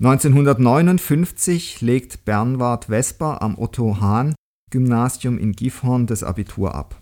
1959 0.00 1.80
legt 1.80 2.24
Bernward 2.24 2.86
Vesper 2.86 3.40
am 3.42 3.56
Otto 3.58 4.00
Hahn 4.00 4.34
Gymnasium 4.70 5.38
in 5.38 5.52
Gifhorn 5.52 6.06
das 6.06 6.24
Abitur 6.24 6.74
ab. 6.74 7.00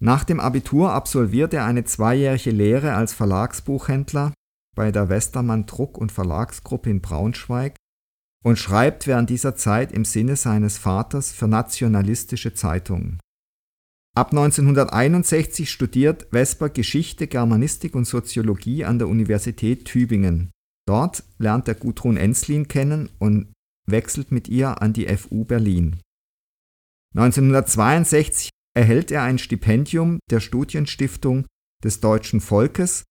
Nach 0.00 0.22
dem 0.24 0.38
Abitur 0.38 0.92
absolviert 0.92 1.54
er 1.54 1.64
eine 1.64 1.84
zweijährige 1.84 2.50
Lehre 2.50 2.94
als 2.94 3.14
Verlagsbuchhändler 3.14 4.34
bei 4.76 4.92
der 4.92 5.08
Westermann 5.08 5.64
Druck- 5.64 5.96
und 5.96 6.12
Verlagsgruppe 6.12 6.90
in 6.90 7.00
Braunschweig 7.00 7.76
und 8.44 8.58
schreibt 8.58 9.06
während 9.06 9.30
dieser 9.30 9.54
Zeit 9.54 9.92
im 9.92 10.04
Sinne 10.04 10.36
seines 10.36 10.76
Vaters 10.76 11.32
für 11.32 11.48
nationalistische 11.48 12.52
Zeitungen. 12.52 13.18
Ab 14.16 14.30
1961 14.30 15.68
studiert 15.68 16.28
Vesper 16.30 16.68
Geschichte, 16.68 17.26
Germanistik 17.26 17.96
und 17.96 18.04
Soziologie 18.04 18.84
an 18.84 19.00
der 19.00 19.08
Universität 19.08 19.86
Tübingen. 19.86 20.52
Dort 20.86 21.24
lernt 21.38 21.66
er 21.66 21.74
Gudrun 21.74 22.16
Enslin 22.16 22.68
kennen 22.68 23.10
und 23.18 23.52
wechselt 23.88 24.30
mit 24.30 24.48
ihr 24.48 24.80
an 24.80 24.92
die 24.92 25.08
FU 25.16 25.44
Berlin. 25.44 25.98
1962 27.16 28.50
erhält 28.76 29.10
er 29.10 29.22
ein 29.22 29.38
Stipendium 29.38 30.20
der 30.30 30.38
Studienstiftung 30.38 31.46
des 31.82 31.98
deutschen 31.98 32.40
Volkes 32.40 33.02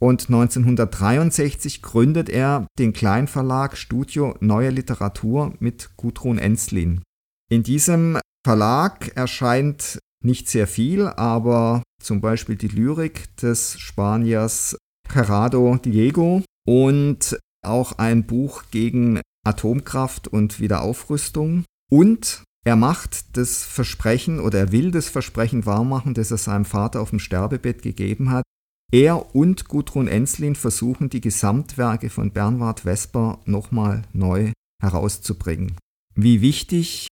und 0.00 0.28
1963 0.28 1.82
gründet 1.82 2.30
er 2.30 2.66
den 2.78 2.94
Kleinverlag 2.94 3.76
Studio 3.76 4.34
Neue 4.40 4.70
Literatur 4.70 5.54
mit 5.60 5.90
Gudrun 5.98 6.38
Enslin. 6.38 7.02
In 7.50 7.62
diesem 7.62 8.18
Verlag 8.46 9.14
erscheint 9.14 9.98
nicht 10.24 10.48
sehr 10.48 10.66
viel, 10.66 11.06
aber 11.06 11.82
zum 12.02 12.20
Beispiel 12.20 12.56
die 12.56 12.68
Lyrik 12.68 13.36
des 13.36 13.78
Spaniers 13.78 14.76
Gerardo 15.08 15.76
Diego 15.76 16.42
und 16.66 17.38
auch 17.64 17.92
ein 17.98 18.26
Buch 18.26 18.64
gegen 18.70 19.20
Atomkraft 19.46 20.28
und 20.28 20.60
Wiederaufrüstung. 20.60 21.64
Und 21.90 22.44
er 22.64 22.76
macht 22.76 23.36
das 23.36 23.64
Versprechen 23.64 24.40
oder 24.40 24.58
er 24.58 24.72
will 24.72 24.90
das 24.90 25.08
Versprechen 25.08 25.64
wahrmachen, 25.64 26.14
das 26.14 26.30
er 26.30 26.36
seinem 26.36 26.64
Vater 26.64 27.00
auf 27.00 27.10
dem 27.10 27.18
Sterbebett 27.18 27.82
gegeben 27.82 28.30
hat, 28.30 28.44
er 28.90 29.34
und 29.34 29.68
Gudrun 29.68 30.08
Enslin 30.08 30.54
versuchen, 30.54 31.10
die 31.10 31.20
Gesamtwerke 31.20 32.08
von 32.08 32.30
Bernward 32.30 32.80
Vesper 32.80 33.38
nochmal 33.44 34.02
neu 34.12 34.52
herauszubringen. 34.82 35.76
Wie 36.14 36.40
wichtig 36.40 37.08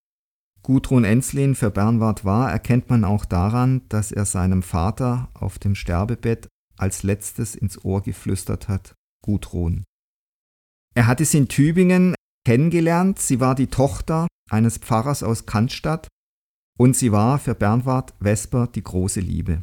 Gudrun 0.66 1.04
Enslin 1.04 1.54
für 1.54 1.70
Bernward 1.70 2.24
war, 2.24 2.50
erkennt 2.50 2.90
man 2.90 3.04
auch 3.04 3.24
daran, 3.24 3.82
dass 3.88 4.10
er 4.10 4.24
seinem 4.24 4.64
Vater 4.64 5.30
auf 5.32 5.60
dem 5.60 5.76
Sterbebett 5.76 6.48
als 6.76 7.04
letztes 7.04 7.54
ins 7.54 7.84
Ohr 7.84 8.02
geflüstert 8.02 8.66
hat, 8.66 8.96
Gudrun. 9.24 9.84
Er 10.92 11.06
hatte 11.06 11.24
sie 11.24 11.38
in 11.38 11.46
Tübingen 11.46 12.16
kennengelernt, 12.44 13.20
sie 13.20 13.38
war 13.38 13.54
die 13.54 13.68
Tochter 13.68 14.26
eines 14.50 14.78
Pfarrers 14.78 15.22
aus 15.22 15.46
Cannstatt 15.46 16.08
und 16.76 16.96
sie 16.96 17.12
war 17.12 17.38
für 17.38 17.54
Bernward 17.54 18.14
Vesper 18.20 18.66
die 18.66 18.82
große 18.82 19.20
Liebe. 19.20 19.62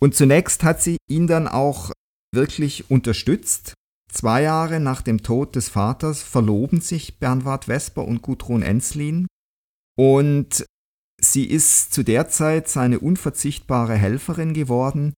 Und 0.00 0.14
zunächst 0.14 0.64
hat 0.64 0.80
sie 0.80 0.96
ihn 1.06 1.26
dann 1.26 1.46
auch 1.46 1.92
wirklich 2.34 2.90
unterstützt. 2.90 3.74
Zwei 4.10 4.40
Jahre 4.40 4.80
nach 4.80 5.02
dem 5.02 5.22
Tod 5.22 5.54
des 5.54 5.68
Vaters 5.68 6.22
verloben 6.22 6.80
sich 6.80 7.18
Bernward 7.18 7.66
Vesper 7.66 8.06
und 8.06 8.22
Gudrun 8.22 8.62
Enslin. 8.62 9.26
Und 9.98 10.64
sie 11.20 11.44
ist 11.44 11.92
zu 11.92 12.04
der 12.04 12.28
Zeit 12.28 12.68
seine 12.68 13.00
unverzichtbare 13.00 13.94
Helferin 13.94 14.54
geworden. 14.54 15.14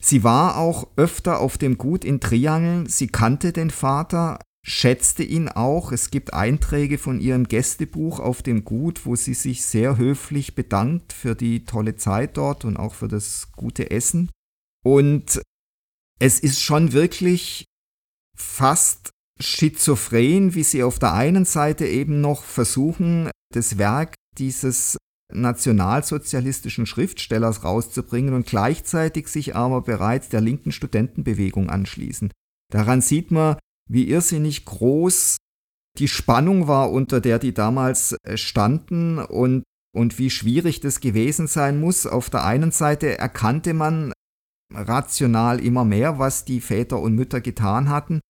Sie 0.00 0.22
war 0.22 0.56
auch 0.58 0.88
öfter 0.96 1.40
auf 1.40 1.58
dem 1.58 1.76
Gut 1.76 2.04
in 2.04 2.20
Triangel, 2.20 2.88
sie 2.88 3.08
kannte 3.08 3.52
den 3.52 3.70
Vater, 3.70 4.38
schätzte 4.64 5.24
ihn 5.24 5.48
auch. 5.48 5.90
Es 5.90 6.10
gibt 6.10 6.34
Einträge 6.34 6.98
von 6.98 7.20
ihrem 7.20 7.48
Gästebuch 7.48 8.20
auf 8.20 8.42
dem 8.42 8.64
Gut, 8.64 9.06
wo 9.06 9.16
sie 9.16 9.34
sich 9.34 9.64
sehr 9.64 9.96
höflich 9.96 10.54
bedankt 10.54 11.12
für 11.12 11.34
die 11.34 11.64
tolle 11.64 11.96
Zeit 11.96 12.36
dort 12.36 12.64
und 12.64 12.76
auch 12.76 12.94
für 12.94 13.08
das 13.08 13.50
gute 13.52 13.90
Essen. 13.90 14.30
Und 14.84 15.42
es 16.20 16.38
ist 16.38 16.60
schon 16.60 16.92
wirklich 16.92 17.64
fast 18.36 19.10
schizophren, 19.40 20.54
wie 20.54 20.62
sie 20.62 20.84
auf 20.84 21.00
der 21.00 21.12
einen 21.12 21.44
Seite 21.44 21.86
eben 21.86 22.20
noch 22.20 22.44
versuchen, 22.44 23.30
das 23.56 23.78
Werk 23.78 24.14
dieses 24.38 24.96
nationalsozialistischen 25.32 26.86
Schriftstellers 26.86 27.64
rauszubringen 27.64 28.34
und 28.34 28.46
gleichzeitig 28.46 29.28
sich 29.28 29.56
aber 29.56 29.82
bereits 29.82 30.28
der 30.28 30.40
linken 30.40 30.72
Studentenbewegung 30.72 31.70
anschließen. 31.70 32.30
Daran 32.70 33.00
sieht 33.00 33.30
man, 33.30 33.56
wie 33.88 34.08
irrsinnig 34.08 34.64
groß 34.64 35.36
die 35.98 36.08
Spannung 36.08 36.68
war, 36.68 36.90
unter 36.90 37.20
der 37.20 37.38
die 37.38 37.52
damals 37.52 38.16
äh, 38.24 38.36
standen 38.36 39.18
und, 39.18 39.62
und 39.94 40.18
wie 40.18 40.30
schwierig 40.30 40.80
das 40.80 41.00
gewesen 41.00 41.46
sein 41.46 41.80
muss. 41.80 42.06
Auf 42.06 42.30
der 42.30 42.44
einen 42.44 42.70
Seite 42.70 43.18
erkannte 43.18 43.74
man 43.74 44.12
rational 44.72 45.60
immer 45.60 45.84
mehr, 45.84 46.18
was 46.18 46.44
die 46.46 46.60
Väter 46.60 46.98
und 46.98 47.14
Mütter 47.14 47.40
getan 47.40 47.90
hatten, 47.90 48.20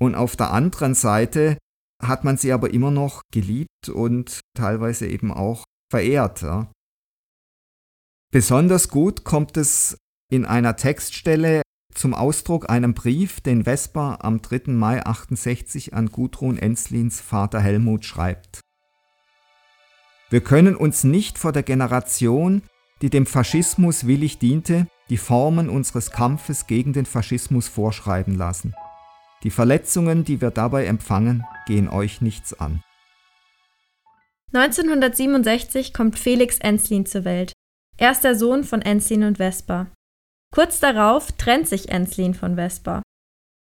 und 0.00 0.14
auf 0.14 0.36
der 0.36 0.52
anderen 0.52 0.94
Seite 0.94 1.58
hat 2.02 2.24
man 2.24 2.36
sie 2.36 2.52
aber 2.52 2.72
immer 2.72 2.90
noch 2.90 3.22
geliebt 3.32 3.88
und 3.88 4.40
teilweise 4.54 5.06
eben 5.06 5.32
auch 5.32 5.64
verehrt. 5.90 6.42
Ja. 6.42 6.70
Besonders 8.30 8.88
gut 8.88 9.24
kommt 9.24 9.56
es 9.56 9.96
in 10.30 10.44
einer 10.44 10.76
Textstelle 10.76 11.62
zum 11.94 12.14
Ausdruck 12.14 12.70
einem 12.70 12.94
Brief, 12.94 13.40
den 13.40 13.64
Vesper 13.64 14.24
am 14.24 14.40
3. 14.40 14.72
Mai 14.72 15.04
68 15.04 15.94
an 15.94 16.10
Gudrun 16.10 16.58
Enslins 16.58 17.20
Vater 17.20 17.60
Helmut 17.60 18.04
schreibt. 18.04 18.60
Wir 20.30 20.42
können 20.42 20.76
uns 20.76 21.04
nicht 21.04 21.38
vor 21.38 21.52
der 21.52 21.62
Generation, 21.62 22.62
die 23.00 23.10
dem 23.10 23.26
Faschismus 23.26 24.06
willig 24.06 24.38
diente, 24.38 24.86
die 25.08 25.16
Formen 25.16 25.70
unseres 25.70 26.10
Kampfes 26.10 26.66
gegen 26.66 26.92
den 26.92 27.06
Faschismus 27.06 27.66
vorschreiben 27.66 28.34
lassen. 28.34 28.74
Die 29.42 29.50
Verletzungen, 29.50 30.24
die 30.24 30.40
wir 30.40 30.50
dabei 30.50 30.86
empfangen, 30.86 31.44
gehen 31.66 31.88
euch 31.88 32.20
nichts 32.20 32.58
an. 32.58 32.82
1967 34.52 35.92
kommt 35.92 36.18
Felix 36.18 36.58
Enslin 36.58 37.06
zur 37.06 37.24
Welt. 37.24 37.52
Er 37.96 38.12
ist 38.12 38.24
der 38.24 38.34
Sohn 38.34 38.64
von 38.64 38.82
Enslin 38.82 39.24
und 39.24 39.38
Vesper. 39.38 39.88
Kurz 40.54 40.80
darauf 40.80 41.32
trennt 41.32 41.68
sich 41.68 41.90
Enslin 41.90 42.34
von 42.34 42.56
Vesper. 42.56 43.02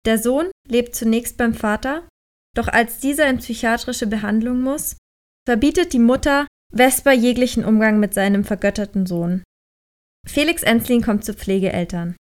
Der 0.06 0.18
Sohn 0.18 0.52
lebt 0.68 0.96
zunächst 0.96 1.38
beim 1.38 1.54
Vater, 1.54 2.08
doch 2.56 2.68
als 2.68 3.00
dieser 3.00 3.28
in 3.28 3.38
psychiatrische 3.38 4.08
Behandlung 4.08 4.62
muss, 4.62 4.98
verbietet 5.46 5.94
die 5.94 6.00
Mutter 6.00 6.48
Vesper 6.72 7.14
jeglichen 7.14 7.64
Umgang 7.64 8.00
mit 8.00 8.14
seinem 8.14 8.44
vergötterten 8.44 9.06
Sohn. 9.06 9.44
Felix 10.28 10.64
Enslin 10.64 11.02
kommt 11.02 11.24
zu 11.24 11.34
Pflegeeltern. 11.34 12.16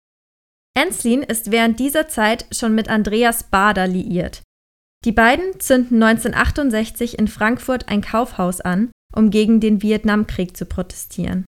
Enslin 0.75 1.21
ist 1.21 1.51
während 1.51 1.79
dieser 1.79 2.07
Zeit 2.07 2.45
schon 2.51 2.73
mit 2.73 2.89
Andreas 2.89 3.43
Bader 3.43 3.87
liiert. 3.87 4.41
Die 5.05 5.11
beiden 5.11 5.59
zünden 5.59 6.01
1968 6.01 7.19
in 7.19 7.27
Frankfurt 7.27 7.89
ein 7.89 8.01
Kaufhaus 8.01 8.61
an, 8.61 8.91
um 9.15 9.29
gegen 9.29 9.59
den 9.59 9.81
Vietnamkrieg 9.81 10.55
zu 10.57 10.65
protestieren. 10.65 11.45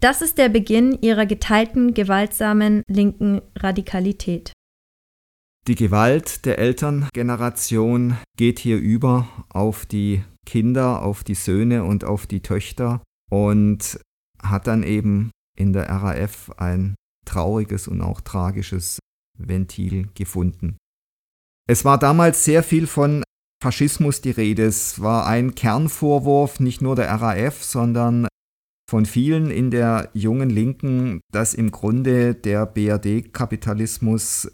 Das 0.00 0.22
ist 0.22 0.38
der 0.38 0.48
Beginn 0.48 0.98
ihrer 1.02 1.26
geteilten, 1.26 1.92
gewaltsamen 1.92 2.82
linken 2.88 3.42
Radikalität. 3.54 4.52
Die 5.68 5.74
Gewalt 5.74 6.46
der 6.46 6.58
Elterngeneration 6.58 8.16
geht 8.38 8.58
hier 8.58 8.78
über 8.78 9.28
auf 9.50 9.84
die 9.84 10.24
Kinder, 10.46 11.02
auf 11.02 11.22
die 11.22 11.34
Söhne 11.34 11.84
und 11.84 12.04
auf 12.04 12.26
die 12.26 12.40
Töchter 12.40 13.02
und 13.30 14.00
hat 14.42 14.66
dann 14.66 14.82
eben 14.82 15.30
in 15.54 15.74
der 15.74 15.90
RAF 15.90 16.50
ein 16.56 16.94
trauriges 17.30 17.88
und 17.88 18.02
auch 18.02 18.20
tragisches 18.20 18.98
Ventil 19.38 20.08
gefunden. 20.14 20.76
Es 21.68 21.84
war 21.84 21.98
damals 21.98 22.44
sehr 22.44 22.62
viel 22.62 22.86
von 22.86 23.22
Faschismus 23.62 24.20
die 24.20 24.30
Rede. 24.32 24.64
Es 24.64 25.00
war 25.00 25.26
ein 25.26 25.54
Kernvorwurf 25.54 26.60
nicht 26.60 26.82
nur 26.82 26.96
der 26.96 27.10
RAF, 27.10 27.62
sondern 27.62 28.26
von 28.90 29.06
vielen 29.06 29.50
in 29.50 29.70
der 29.70 30.10
jungen 30.14 30.50
Linken, 30.50 31.20
dass 31.32 31.54
im 31.54 31.70
Grunde 31.70 32.34
der 32.34 32.66
BRD-Kapitalismus 32.66 34.50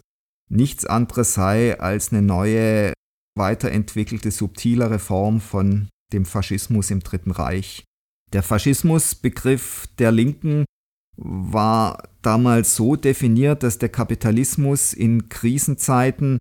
nichts 0.49 0.85
anderes 0.85 1.33
sei 1.33 1.79
als 1.79 2.11
eine 2.11 2.21
neue, 2.21 2.93
weiterentwickelte, 3.35 4.29
subtilere 4.29 4.99
Form 4.99 5.41
von 5.41 5.89
dem 6.13 6.25
Faschismus 6.25 6.91
im 6.91 6.99
Dritten 6.99 7.31
Reich. 7.31 7.83
Der 8.31 8.43
Faschismusbegriff 8.43 9.87
der 9.97 10.11
Linken 10.11 10.65
war 11.17 12.03
damals 12.21 12.75
so 12.75 12.95
definiert, 12.95 13.63
dass 13.63 13.79
der 13.79 13.89
Kapitalismus 13.89 14.93
in 14.93 15.29
Krisenzeiten 15.29 16.37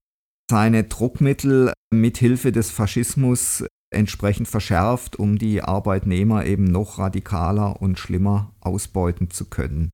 seine 0.51 0.85
Druckmittel 0.85 1.73
mithilfe 1.93 2.53
des 2.53 2.71
Faschismus 2.71 3.65
entsprechend 3.91 4.49
verschärft, 4.49 5.17
um 5.17 5.39
die 5.39 5.62
Arbeitnehmer 5.62 6.45
eben 6.45 6.65
noch 6.65 6.99
radikaler 6.99 7.81
und 7.81 7.99
schlimmer 7.99 8.55
ausbeuten 8.61 9.31
zu 9.31 9.47
können. 9.47 9.91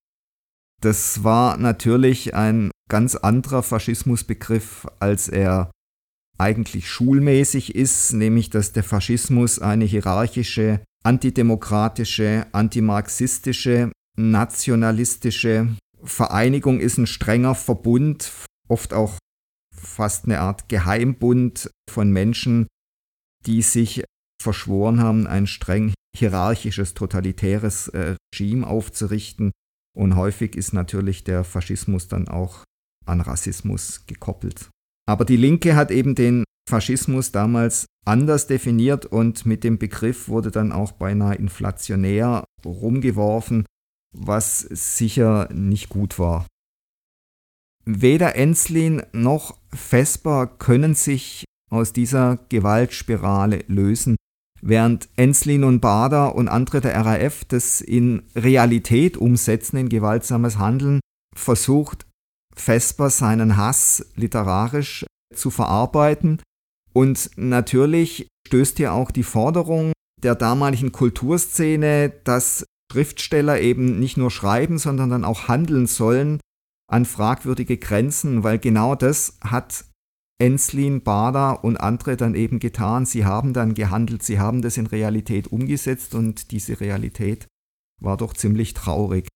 Das 0.80 1.22
war 1.22 1.56
natürlich 1.58 2.34
ein 2.34 2.70
ganz 2.88 3.14
anderer 3.14 3.62
Faschismusbegriff, 3.62 4.86
als 4.98 5.28
er 5.28 5.70
eigentlich 6.38 6.90
schulmäßig 6.90 7.74
ist, 7.74 8.12
nämlich 8.12 8.50
dass 8.50 8.72
der 8.72 8.82
Faschismus 8.82 9.60
eine 9.60 9.84
hierarchische, 9.84 10.80
antidemokratische, 11.04 12.46
antimarxistische 12.52 13.92
nationalistische 14.16 15.76
Vereinigung 16.02 16.80
ist 16.80 16.98
ein 16.98 17.06
strenger 17.06 17.54
Verbund, 17.54 18.32
oft 18.68 18.92
auch 18.92 19.18
fast 19.74 20.24
eine 20.24 20.40
Art 20.40 20.68
Geheimbund 20.68 21.70
von 21.90 22.10
Menschen, 22.10 22.66
die 23.46 23.62
sich 23.62 24.04
verschworen 24.42 25.00
haben, 25.00 25.26
ein 25.26 25.46
streng 25.46 25.94
hierarchisches, 26.16 26.94
totalitäres 26.94 27.88
äh, 27.88 28.16
Regime 28.34 28.66
aufzurichten. 28.66 29.52
Und 29.96 30.16
häufig 30.16 30.56
ist 30.56 30.72
natürlich 30.72 31.24
der 31.24 31.44
Faschismus 31.44 32.08
dann 32.08 32.28
auch 32.28 32.64
an 33.06 33.20
Rassismus 33.20 34.06
gekoppelt. 34.06 34.70
Aber 35.08 35.24
die 35.24 35.36
Linke 35.36 35.74
hat 35.74 35.90
eben 35.90 36.14
den 36.14 36.44
Faschismus 36.68 37.32
damals 37.32 37.86
anders 38.04 38.46
definiert 38.46 39.06
und 39.06 39.46
mit 39.46 39.64
dem 39.64 39.78
Begriff 39.78 40.28
wurde 40.28 40.50
dann 40.50 40.72
auch 40.72 40.92
beinahe 40.92 41.34
inflationär 41.34 42.44
rumgeworfen 42.64 43.64
was 44.12 44.60
sicher 44.60 45.48
nicht 45.52 45.88
gut 45.88 46.18
war. 46.18 46.46
Weder 47.84 48.36
Enslin 48.36 49.02
noch 49.12 49.56
Vesper 49.72 50.46
können 50.46 50.94
sich 50.94 51.44
aus 51.70 51.92
dieser 51.92 52.38
Gewaltspirale 52.48 53.64
lösen, 53.66 54.16
während 54.60 55.08
Enslin 55.16 55.64
und 55.64 55.80
Bader 55.80 56.34
und 56.34 56.48
andere 56.48 56.80
der 56.80 56.94
RAF 57.04 57.44
das 57.44 57.80
in 57.80 58.22
Realität 58.36 59.16
umsetzen, 59.16 59.78
in 59.78 59.88
gewaltsames 59.88 60.58
Handeln, 60.58 61.00
versucht 61.34 62.06
Vesper 62.54 63.10
seinen 63.10 63.56
Hass 63.56 64.06
literarisch 64.14 65.06
zu 65.34 65.50
verarbeiten. 65.50 66.40
Und 66.92 67.30
natürlich 67.36 68.28
stößt 68.46 68.76
hier 68.76 68.92
auch 68.92 69.10
die 69.10 69.22
Forderung 69.22 69.92
der 70.22 70.34
damaligen 70.34 70.92
Kulturszene, 70.92 72.10
dass 72.24 72.66
Schriftsteller 72.92 73.58
eben 73.58 73.98
nicht 73.98 74.18
nur 74.18 74.30
schreiben, 74.30 74.76
sondern 74.76 75.08
dann 75.08 75.24
auch 75.24 75.48
handeln 75.48 75.86
sollen 75.86 76.40
an 76.90 77.06
fragwürdige 77.06 77.78
Grenzen, 77.78 78.44
weil 78.44 78.58
genau 78.58 78.94
das 78.94 79.38
hat 79.40 79.86
Enslin, 80.38 81.02
Bader 81.02 81.64
und 81.64 81.78
andere 81.78 82.18
dann 82.18 82.34
eben 82.34 82.58
getan. 82.58 83.06
Sie 83.06 83.24
haben 83.24 83.54
dann 83.54 83.72
gehandelt, 83.72 84.22
sie 84.22 84.38
haben 84.38 84.60
das 84.60 84.76
in 84.76 84.86
Realität 84.86 85.46
umgesetzt 85.46 86.14
und 86.14 86.50
diese 86.50 86.80
Realität 86.80 87.46
war 87.98 88.18
doch 88.18 88.34
ziemlich 88.34 88.74
traurig. 88.74 89.26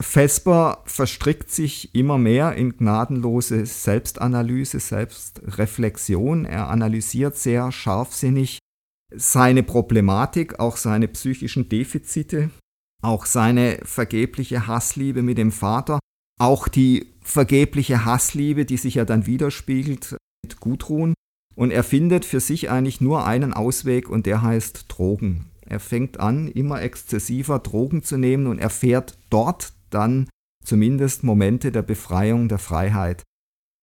Vesper 0.00 0.84
verstrickt 0.84 1.50
sich 1.50 1.92
immer 1.92 2.18
mehr 2.18 2.54
in 2.54 2.76
gnadenlose 2.76 3.66
Selbstanalyse, 3.66 4.78
Selbstreflexion. 4.78 6.44
Er 6.44 6.68
analysiert 6.68 7.36
sehr 7.36 7.72
scharfsinnig 7.72 8.60
seine 9.14 9.62
Problematik, 9.62 10.58
auch 10.60 10.76
seine 10.76 11.08
psychischen 11.08 11.68
Defizite, 11.68 12.50
auch 13.02 13.26
seine 13.26 13.78
vergebliche 13.82 14.66
Hassliebe 14.66 15.22
mit 15.22 15.38
dem 15.38 15.52
Vater, 15.52 15.98
auch 16.40 16.68
die 16.68 17.06
vergebliche 17.22 18.04
Hassliebe, 18.04 18.64
die 18.64 18.76
sich 18.76 18.96
ja 18.96 19.04
dann 19.04 19.26
widerspiegelt 19.26 20.16
mit 20.44 20.60
Gudrun. 20.60 21.14
Und 21.54 21.70
er 21.72 21.82
findet 21.82 22.24
für 22.24 22.40
sich 22.40 22.70
eigentlich 22.70 23.00
nur 23.00 23.26
einen 23.26 23.52
Ausweg 23.52 24.08
und 24.08 24.26
der 24.26 24.42
heißt 24.42 24.86
Drogen. 24.88 25.50
Er 25.66 25.80
fängt 25.80 26.20
an, 26.20 26.48
immer 26.48 26.80
exzessiver 26.80 27.58
Drogen 27.58 28.02
zu 28.02 28.16
nehmen 28.16 28.46
und 28.46 28.58
erfährt 28.58 29.18
dort 29.28 29.72
dann 29.90 30.28
zumindest 30.64 31.24
Momente 31.24 31.72
der 31.72 31.82
Befreiung, 31.82 32.48
der 32.48 32.58
Freiheit. 32.58 33.22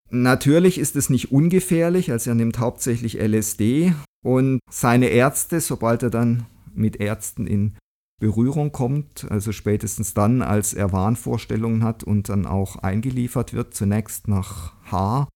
Natürlich 0.10 0.78
ist 0.78 0.96
es 0.96 1.10
nicht 1.10 1.32
ungefährlich, 1.32 2.12
also 2.12 2.32
er 2.32 2.36
nimmt 2.36 2.60
hauptsächlich 2.60 3.20
LSD 3.20 3.94
und 4.24 4.60
seine 4.70 5.08
Ärzte, 5.08 5.60
sobald 5.62 6.02
er 6.04 6.10
dann 6.10 6.46
mit 6.74 6.96
Ärzten 6.96 7.46
in 7.46 7.78
Berührung 8.20 8.72
kommt, 8.72 9.30
also 9.30 9.52
spätestens 9.52 10.14
dann, 10.14 10.42
als 10.42 10.74
er 10.74 10.94
Wahnvorstellungen 10.94 11.84
hat 11.84 12.04
und 12.04 12.30
dann 12.30 12.46
auch 12.46 12.78
eingeliefert 12.78 13.54
wird, 13.54 13.74
zunächst 13.74 14.28
nach 14.30 14.74
Haar 14.90 15.28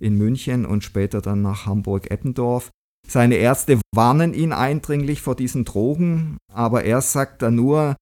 in 0.00 0.16
München 0.16 0.64
und 0.64 0.84
später 0.84 1.20
dann 1.20 1.42
nach 1.42 1.66
Hamburg-Eppendorf. 1.66 2.70
Seine 3.08 3.36
Ärzte 3.36 3.80
warnen 3.92 4.34
ihn 4.34 4.52
eindringlich 4.52 5.20
vor 5.20 5.34
diesen 5.34 5.64
Drogen, 5.64 6.36
aber 6.52 6.84
er 6.84 7.00
sagt 7.00 7.42
dann 7.42 7.56
nur, 7.56 7.96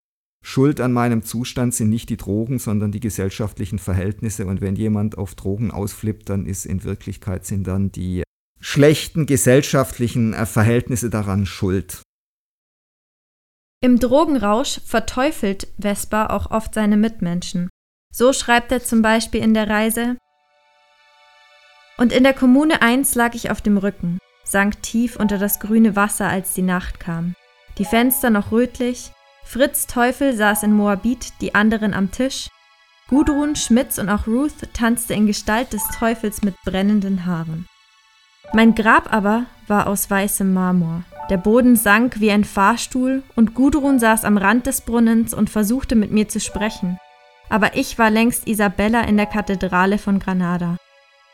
Schuld 0.44 0.81
an 0.81 0.92
meinem 0.92 1.22
Zustand 1.22 1.75
sind 1.75 1.88
nicht 1.88 2.11
die 2.11 2.16
Drogen, 2.16 2.59
sondern 2.59 2.92
die 2.92 3.01
gesellschaftlichen 3.01 3.79
Verhältnisse. 3.79 4.46
Und 4.46 4.61
wenn 4.61 4.77
jemand 4.77 5.16
auf 5.16 5.35
Drogen 5.35 5.70
ausflippt, 5.70 6.29
dann 6.29 6.46
ist 6.46 6.66
in 6.66 6.85
Wirklichkeit 6.85 7.46
sind 7.46 7.66
dann 7.66 7.90
die 7.90 8.22
schlechten 8.66 9.26
gesellschaftlichen 9.26 10.35
äh, 10.35 10.44
Verhältnisse 10.44 11.09
daran 11.09 11.46
schuld. 11.46 12.02
Im 13.81 14.00
Drogenrausch 14.00 14.81
verteufelt 14.85 15.68
Vespa 15.79 16.26
auch 16.26 16.50
oft 16.50 16.74
seine 16.74 16.96
Mitmenschen. 16.96 17.68
So 18.12 18.33
schreibt 18.33 18.72
er 18.72 18.83
zum 18.83 19.02
Beispiel 19.02 19.40
in 19.40 19.55
der 19.55 19.70
Reise 19.70 20.16
Und 21.96 22.12
in 22.12 22.24
der 22.24 22.35
Kommune 22.35 22.83
1 22.83 23.14
lag 23.14 23.37
ich 23.37 23.50
auf 23.50 23.61
dem 23.61 23.79
Rücken, 23.79 24.18
sank 24.44 24.83
tief 24.83 25.14
unter 25.14 25.38
das 25.38 25.61
grüne 25.61 25.94
Wasser, 25.94 26.29
als 26.29 26.52
die 26.52 26.62
Nacht 26.62 26.98
kam. 26.98 27.35
Die 27.79 27.85
Fenster 27.85 28.31
noch 28.31 28.50
rötlich, 28.50 29.12
Fritz 29.44 29.87
Teufel 29.87 30.35
saß 30.35 30.64
in 30.64 30.72
Moabit, 30.72 31.40
die 31.40 31.55
anderen 31.55 31.94
am 31.94 32.11
Tisch. 32.11 32.48
Gudrun, 33.09 33.55
Schmitz 33.55 33.98
und 33.98 34.09
auch 34.09 34.26
Ruth 34.26 34.72
tanzte 34.72 35.14
in 35.14 35.29
Gestalt 35.29 35.72
des 35.72 35.85
Teufels 35.96 36.42
mit 36.42 36.57
brennenden 36.64 37.26
Haaren. 37.26 37.68
Mein 38.53 38.75
Grab 38.75 39.13
aber 39.13 39.47
war 39.67 39.87
aus 39.87 40.11
weißem 40.11 40.53
Marmor. 40.53 41.03
Der 41.31 41.37
Boden 41.37 41.77
sank 41.77 42.21
wie 42.21 42.31
ein 42.31 42.45
Fahrstuhl 42.45 43.23
und 43.35 43.55
Gudrun 43.55 43.99
saß 43.99 44.25
am 44.25 44.37
Rand 44.37 44.67
des 44.67 44.83
Brunnens 44.83 45.35
und 45.35 45.51
versuchte 45.51 45.97
mit 45.97 46.13
mir 46.13 46.29
zu 46.29 46.39
sprechen. 46.39 46.99
Aber 47.49 47.77
ich 47.77 47.99
war 47.99 48.11
längst 48.11 48.47
Isabella 48.47 49.03
in 49.03 49.17
der 49.17 49.27
Kathedrale 49.27 49.99
von 49.99 50.19
Granada. 50.19 50.77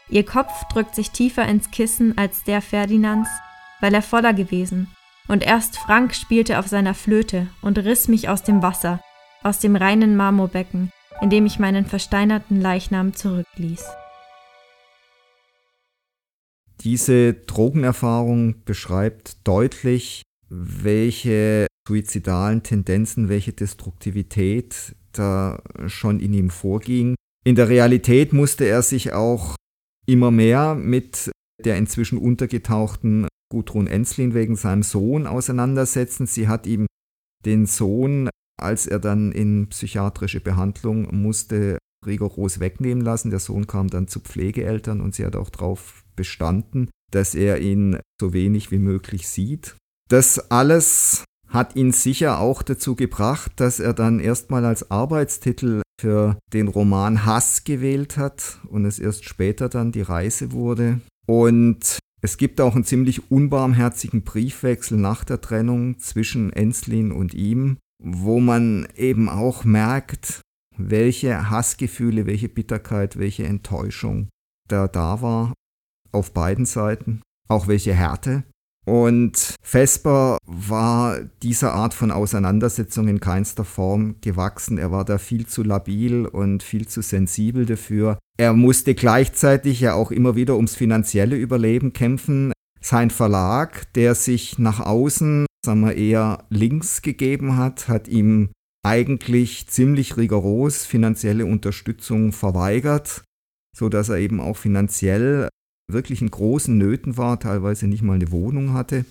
Ihr 0.09 0.25
Kopf 0.25 0.53
drückt 0.73 0.95
sich 0.95 1.11
tiefer 1.11 1.47
ins 1.47 1.71
Kissen 1.71 2.17
als 2.17 2.45
der 2.45 2.63
Ferdinands, 2.63 3.29
weil 3.81 3.95
er 3.95 4.03
voller 4.03 4.33
gewesen 4.33 4.89
und 5.29 5.43
erst 5.43 5.79
Frank 5.79 6.15
spielte 6.15 6.59
auf 6.59 6.67
seiner 6.67 6.95
Flöte 6.95 7.49
und 7.63 7.79
riss 7.79 8.09
mich 8.09 8.29
aus 8.29 8.43
dem 8.43 8.63
Wasser, 8.63 9.01
aus 9.43 9.59
dem 9.59 9.77
reinen 9.77 10.17
Marmorbecken, 10.17 10.93
in 11.21 11.31
dem 11.31 11.47
ich 11.47 11.59
meinen 11.59 11.87
versteinerten 11.87 12.61
Leichnam 12.61 13.15
zurückließ. 13.15 13.85
Diese 16.85 17.35
Drogenerfahrung 17.35 18.65
beschreibt 18.65 19.47
deutlich, 19.47 20.23
welche 20.49 21.67
suizidalen 21.87 22.63
Tendenzen, 22.63 23.29
welche 23.29 23.53
Destruktivität 23.53 24.97
da 25.13 25.63
schon 25.87 26.19
in 26.21 26.33
ihm 26.33 26.51
vorging. 26.51 27.15
In 27.45 27.55
der 27.55 27.69
Realität 27.69 28.33
musste 28.33 28.65
er 28.65 28.83
sich 28.83 29.13
auch 29.13 29.57
immer 30.07 30.31
mehr 30.31 30.75
mit 30.75 31.31
der 31.65 31.77
inzwischen 31.77 32.19
untergetauchten 32.19 33.29
Gudrun 33.51 33.87
Enslin 33.87 34.35
wegen 34.35 34.57
seinem 34.57 34.83
Sohn 34.83 35.27
auseinandersetzen. 35.27 36.27
Sie 36.27 36.49
hat 36.49 36.67
ihm 36.67 36.87
den 37.45 37.67
Sohn, 37.67 38.29
als 38.61 38.87
er 38.87 38.99
dann 38.99 39.33
in 39.33 39.69
psychiatrische 39.69 40.41
Behandlung 40.41 41.15
musste, 41.23 41.79
rigoros 42.07 42.61
wegnehmen 42.61 43.05
lassen. 43.05 43.31
Der 43.31 43.41
Sohn 43.41 43.67
kam 43.67 43.89
dann 43.89 44.09
zu 44.09 44.21
Pflegeeltern 44.21 45.01
und 45.01 45.15
sie 45.15 45.25
hat 45.25 45.37
auch 45.37 45.51
darauf 45.51 46.05
bestanden, 46.17 46.91
dass 47.11 47.35
er 47.35 47.61
ihn 47.61 47.99
so 48.21 48.33
wenig 48.33 48.71
wie 48.71 48.79
möglich 48.79 49.29
sieht. 49.29 49.77
Das 50.09 50.51
alles 50.51 51.25
hat 51.49 51.77
ihn 51.77 51.93
sicher 51.93 52.39
auch 52.39 52.63
dazu 52.63 52.97
gebracht, 52.97 53.53
dass 53.57 53.79
er 53.79 53.93
dann 53.93 54.21
erstmal 54.21 54.65
als 54.65 54.91
Arbeitstitel 54.91 55.83
für 56.01 56.39
den 56.53 56.69
Roman 56.69 57.27
Hass 57.27 57.65
gewählt 57.65 58.17
hat 58.17 58.59
und 58.69 58.87
es 58.87 58.99
erst 58.99 59.25
später 59.25 59.69
dann 59.69 59.93
die 59.93 60.03
Reise 60.03 60.53
wurde. 60.53 61.01
Und 61.27 61.99
es 62.23 62.37
gibt 62.37 62.61
auch 62.61 62.75
einen 62.75 62.85
ziemlich 62.85 63.31
unbarmherzigen 63.31 64.23
Briefwechsel 64.23 64.97
nach 64.97 65.25
der 65.25 65.41
Trennung 65.41 65.99
zwischen 65.99 66.53
Enslin 66.53 67.13
und 67.13 67.35
ihm, 67.35 67.79
wo 68.03 68.41
man 68.41 68.89
eben 68.97 69.29
auch 69.29 69.65
merkt, 69.65 70.41
welche 70.91 71.51
Hassgefühle, 71.51 72.27
welche 72.27 72.49
Bitterkeit, 72.49 73.19
welche 73.19 73.45
Enttäuschung 73.45 74.29
da 74.69 74.89
da 74.89 75.23
war 75.23 75.53
auf 76.13 76.33
beiden 76.33 76.67
Seiten, 76.67 77.23
auch 77.49 77.69
welche 77.69 77.95
Härte. 77.95 78.45
Und 78.85 79.55
Vesper 79.63 80.39
war 80.45 81.21
dieser 81.43 81.73
Art 81.73 81.95
von 81.95 82.11
Auseinandersetzung 82.11 83.07
in 83.07 83.21
keinster 83.21 83.65
Form 83.65 84.17
gewachsen. 84.21 84.77
Er 84.77 84.91
war 84.91 85.05
da 85.05 85.19
viel 85.19 85.47
zu 85.47 85.63
labil 85.63 86.27
und 86.27 86.65
viel 86.65 86.89
zu 86.89 87.01
sensibel 87.01 87.65
dafür. 87.65 88.19
Er 88.39 88.53
musste 88.55 88.95
gleichzeitig 88.95 89.81
ja 89.81 89.95
auch 89.95 90.11
immer 90.11 90.35
wieder 90.35 90.57
ums 90.57 90.75
finanzielle 90.75 91.37
Überleben 91.37 91.93
kämpfen. 91.93 92.53
Sein 92.81 93.11
Verlag, 93.11 93.93
der 93.95 94.17
sich 94.17 94.59
nach 94.59 94.81
außen, 94.81 95.47
sagen 95.65 95.83
wir 95.83 95.95
eher 95.95 96.45
links 96.49 97.03
gegeben 97.03 97.57
hat, 97.57 97.87
hat 97.87 98.09
ihm 98.09 98.51
eigentlich 98.85 99.69
ziemlich 99.69 100.17
rigoros 100.17 100.85
finanzielle 100.85 101.47
Unterstützung 101.47 102.33
verweigert, 102.33 103.25
so 103.77 103.89
dass 103.89 104.09
er 104.09 104.19
eben 104.19 104.41
auch 104.41 104.57
finanziell 104.57 105.49
wirklich 105.91 106.23
in 106.23 106.31
großen 106.31 106.77
Nöten 106.77 107.17
war, 107.17 107.39
teilweise 107.39 107.87
nicht 107.87 108.03
mal 108.03 108.15
eine 108.15 108.33
Wohnung 108.33 108.73
hatte. 108.73 109.05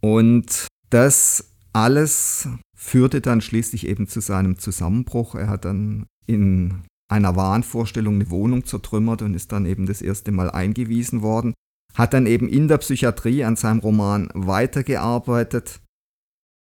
Und 0.00 0.66
das 0.90 1.52
alles 1.72 2.48
führte 2.76 3.20
dann 3.20 3.40
schließlich 3.40 3.86
eben 3.86 4.06
zu 4.06 4.20
seinem 4.20 4.58
Zusammenbruch. 4.58 5.34
Er 5.34 5.48
hat 5.48 5.64
dann 5.64 6.06
in 6.26 6.82
einer 7.10 7.36
Wahnvorstellung 7.36 8.16
eine 8.16 8.30
Wohnung 8.30 8.64
zertrümmert 8.64 9.22
und 9.22 9.34
ist 9.34 9.52
dann 9.52 9.66
eben 9.66 9.86
das 9.86 10.02
erste 10.02 10.30
Mal 10.30 10.50
eingewiesen 10.50 11.22
worden, 11.22 11.54
hat 11.94 12.14
dann 12.14 12.26
eben 12.26 12.48
in 12.48 12.68
der 12.68 12.78
Psychiatrie 12.78 13.44
an 13.44 13.56
seinem 13.56 13.80
Roman 13.80 14.28
weitergearbeitet, 14.34 15.80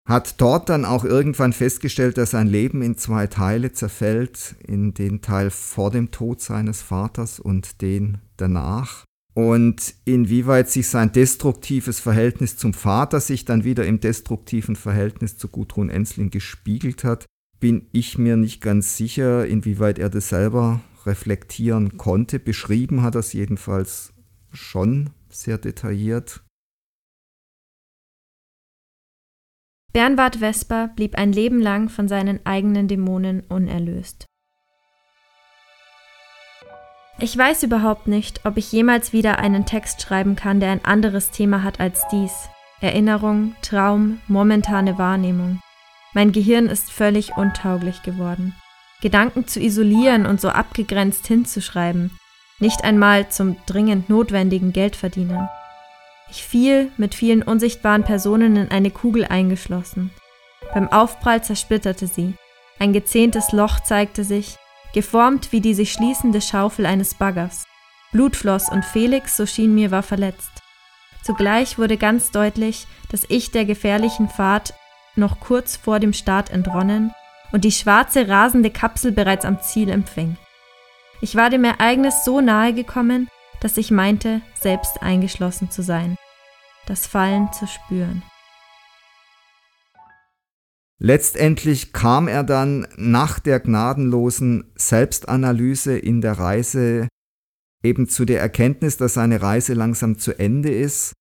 hat 0.07 0.41
dort 0.41 0.69
dann 0.69 0.85
auch 0.85 1.03
irgendwann 1.03 1.53
festgestellt, 1.53 2.17
dass 2.17 2.31
sein 2.31 2.47
Leben 2.47 2.81
in 2.81 2.97
zwei 2.97 3.27
Teile 3.27 3.73
zerfällt, 3.73 4.55
in 4.65 4.93
den 4.93 5.21
Teil 5.21 5.49
vor 5.51 5.91
dem 5.91 6.11
Tod 6.11 6.41
seines 6.41 6.81
Vaters 6.81 7.39
und 7.39 7.81
den 7.81 8.19
danach 8.37 9.07
und 9.37 9.93
inwieweit 10.03 10.67
sich 10.67 10.87
sein 10.87 11.11
destruktives 11.11 11.99
Verhältnis 11.99 12.57
zum 12.57 12.73
Vater 12.73 13.19
sich 13.19 13.45
dann 13.45 13.63
wieder 13.63 13.85
im 13.85 13.99
destruktiven 13.99 14.75
Verhältnis 14.75 15.37
zu 15.37 15.47
Gudrun 15.47 15.91
Ensling 15.91 16.31
gespiegelt 16.31 17.03
hat, 17.03 17.27
bin 17.59 17.85
ich 17.91 18.17
mir 18.17 18.35
nicht 18.35 18.61
ganz 18.61 18.97
sicher, 18.97 19.45
inwieweit 19.45 19.99
er 19.99 20.09
das 20.09 20.29
selber 20.29 20.81
reflektieren 21.05 21.97
konnte. 21.97 22.39
Beschrieben 22.39 23.03
hat 23.03 23.13
er 23.13 23.19
es 23.19 23.31
jedenfalls 23.31 24.11
schon 24.51 25.11
sehr 25.29 25.59
detailliert. 25.59 26.41
Bernward 29.93 30.37
Vesper 30.37 30.89
blieb 30.95 31.15
ein 31.17 31.31
Leben 31.31 31.59
lang 31.61 31.89
von 31.89 32.07
seinen 32.07 32.45
eigenen 32.45 32.87
Dämonen 32.87 33.41
unerlöst. 33.49 34.25
Ich 37.19 37.35
weiß 37.35 37.63
überhaupt 37.63 38.07
nicht, 38.07 38.45
ob 38.45 38.57
ich 38.57 38.71
jemals 38.71 39.11
wieder 39.11 39.39
einen 39.39 39.65
Text 39.65 40.01
schreiben 40.01 40.35
kann, 40.35 40.59
der 40.59 40.69
ein 40.69 40.85
anderes 40.85 41.31
Thema 41.31 41.63
hat 41.63 41.79
als 41.79 42.03
dies. 42.11 42.49
Erinnerung, 42.79 43.55
Traum, 43.63 44.21
momentane 44.27 44.99
Wahrnehmung. 44.99 45.59
Mein 46.13 46.31
Gehirn 46.31 46.67
ist 46.67 46.91
völlig 46.91 47.35
untauglich 47.35 48.03
geworden. 48.03 48.55
Gedanken 49.01 49.47
zu 49.47 49.59
isolieren 49.59 50.27
und 50.27 50.39
so 50.39 50.49
abgegrenzt 50.49 51.25
hinzuschreiben, 51.27 52.11
nicht 52.59 52.83
einmal 52.83 53.29
zum 53.29 53.55
dringend 53.65 54.09
notwendigen 54.09 54.73
Geldverdienen. 54.73 55.49
Ich 56.29 56.43
fiel 56.43 56.91
mit 56.97 57.15
vielen 57.15 57.41
unsichtbaren 57.41 58.03
Personen 58.03 58.55
in 58.57 58.71
eine 58.71 58.91
Kugel 58.91 59.25
eingeschlossen. 59.25 60.11
Beim 60.73 60.91
Aufprall 60.91 61.43
zersplitterte 61.43 62.07
sie. 62.07 62.33
Ein 62.79 62.93
gezähntes 62.93 63.51
Loch 63.53 63.79
zeigte 63.79 64.23
sich, 64.23 64.57
geformt 64.93 65.51
wie 65.51 65.61
die 65.61 65.73
sich 65.73 65.91
schließende 65.93 66.41
Schaufel 66.41 66.85
eines 66.85 67.15
Baggers. 67.15 67.65
Blut 68.11 68.35
floss 68.35 68.69
und 68.69 68.83
Felix, 68.85 69.37
so 69.37 69.45
schien 69.45 69.73
mir, 69.73 69.91
war 69.91 70.03
verletzt. 70.03 70.51
Zugleich 71.23 71.77
wurde 71.77 71.97
ganz 71.97 72.31
deutlich, 72.31 72.87
dass 73.09 73.25
ich 73.27 73.51
der 73.51 73.65
gefährlichen 73.65 74.29
Fahrt 74.29 74.73
noch 75.15 75.39
kurz 75.39 75.75
vor 75.75 75.99
dem 75.99 76.13
Start 76.13 76.51
entronnen 76.51 77.11
und 77.51 77.63
die 77.63 77.71
schwarze 77.71 78.27
rasende 78.27 78.69
Kapsel 78.69 79.11
bereits 79.11 79.45
am 79.45 79.61
Ziel 79.61 79.89
empfing. 79.89 80.37
Ich 81.21 81.35
war 81.35 81.49
dem 81.49 81.63
Ereignis 81.63 82.23
so 82.23 82.41
nahe 82.41 82.73
gekommen, 82.73 83.29
dass 83.61 83.77
ich 83.77 83.91
meinte, 83.91 84.41
selbst 84.59 85.01
eingeschlossen 85.01 85.71
zu 85.71 85.81
sein, 85.81 86.15
das 86.85 87.07
Fallen 87.07 87.51
zu 87.53 87.67
spüren. 87.67 88.23
Letztendlich 90.99 91.93
kam 91.93 92.27
er 92.27 92.43
dann 92.43 92.87
nach 92.95 93.39
der 93.39 93.59
gnadenlosen 93.59 94.71
Selbstanalyse 94.75 95.97
in 95.97 96.21
der 96.21 96.39
Reise 96.39 97.07
eben 97.83 98.07
zu 98.07 98.25
der 98.25 98.41
Erkenntnis, 98.41 98.97
dass 98.97 99.13
seine 99.13 99.41
Reise 99.41 99.73
langsam 99.75 100.17
zu 100.17 100.37
Ende 100.39 100.73
ist, 100.73 101.13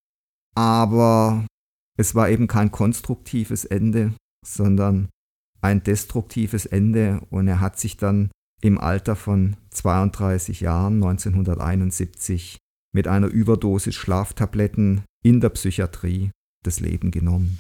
aber 0.55 1.47
es 1.99 2.15
war 2.15 2.31
eben 2.31 2.47
kein 2.47 2.71
konstruktives 2.71 3.67
Ende, 3.67 4.15
sondern 4.47 5.11
ein 5.61 5.83
destruktives 5.83 6.65
Ende 6.65 7.21
und 7.31 7.49
er 7.49 7.61
hat 7.61 7.79
sich 7.79 7.99
dann 7.99 8.31
im 8.63 8.79
Alter 8.79 9.17
von 9.17 9.57
32 9.71 10.61
Jahren 10.61 10.95
1971 10.95 12.59
mit 12.95 13.09
einer 13.09 13.29
Überdosis 13.29 13.95
Schlaftabletten 13.95 15.03
in 15.23 15.41
der 15.41 15.51
Psychiatrie 15.51 16.31
das 16.65 16.81
Leben 16.81 17.11
genommen. 17.11 17.59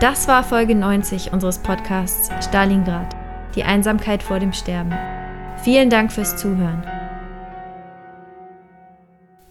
Das 0.00 0.28
war 0.28 0.44
Folge 0.44 0.74
90 0.76 1.32
unseres 1.32 1.58
Podcasts 1.58 2.30
Stalingrad, 2.44 3.16
die 3.56 3.64
Einsamkeit 3.64 4.22
vor 4.22 4.38
dem 4.38 4.52
Sterben. 4.52 4.94
Vielen 5.56 5.90
Dank 5.90 6.12
fürs 6.12 6.36
Zuhören. 6.36 6.97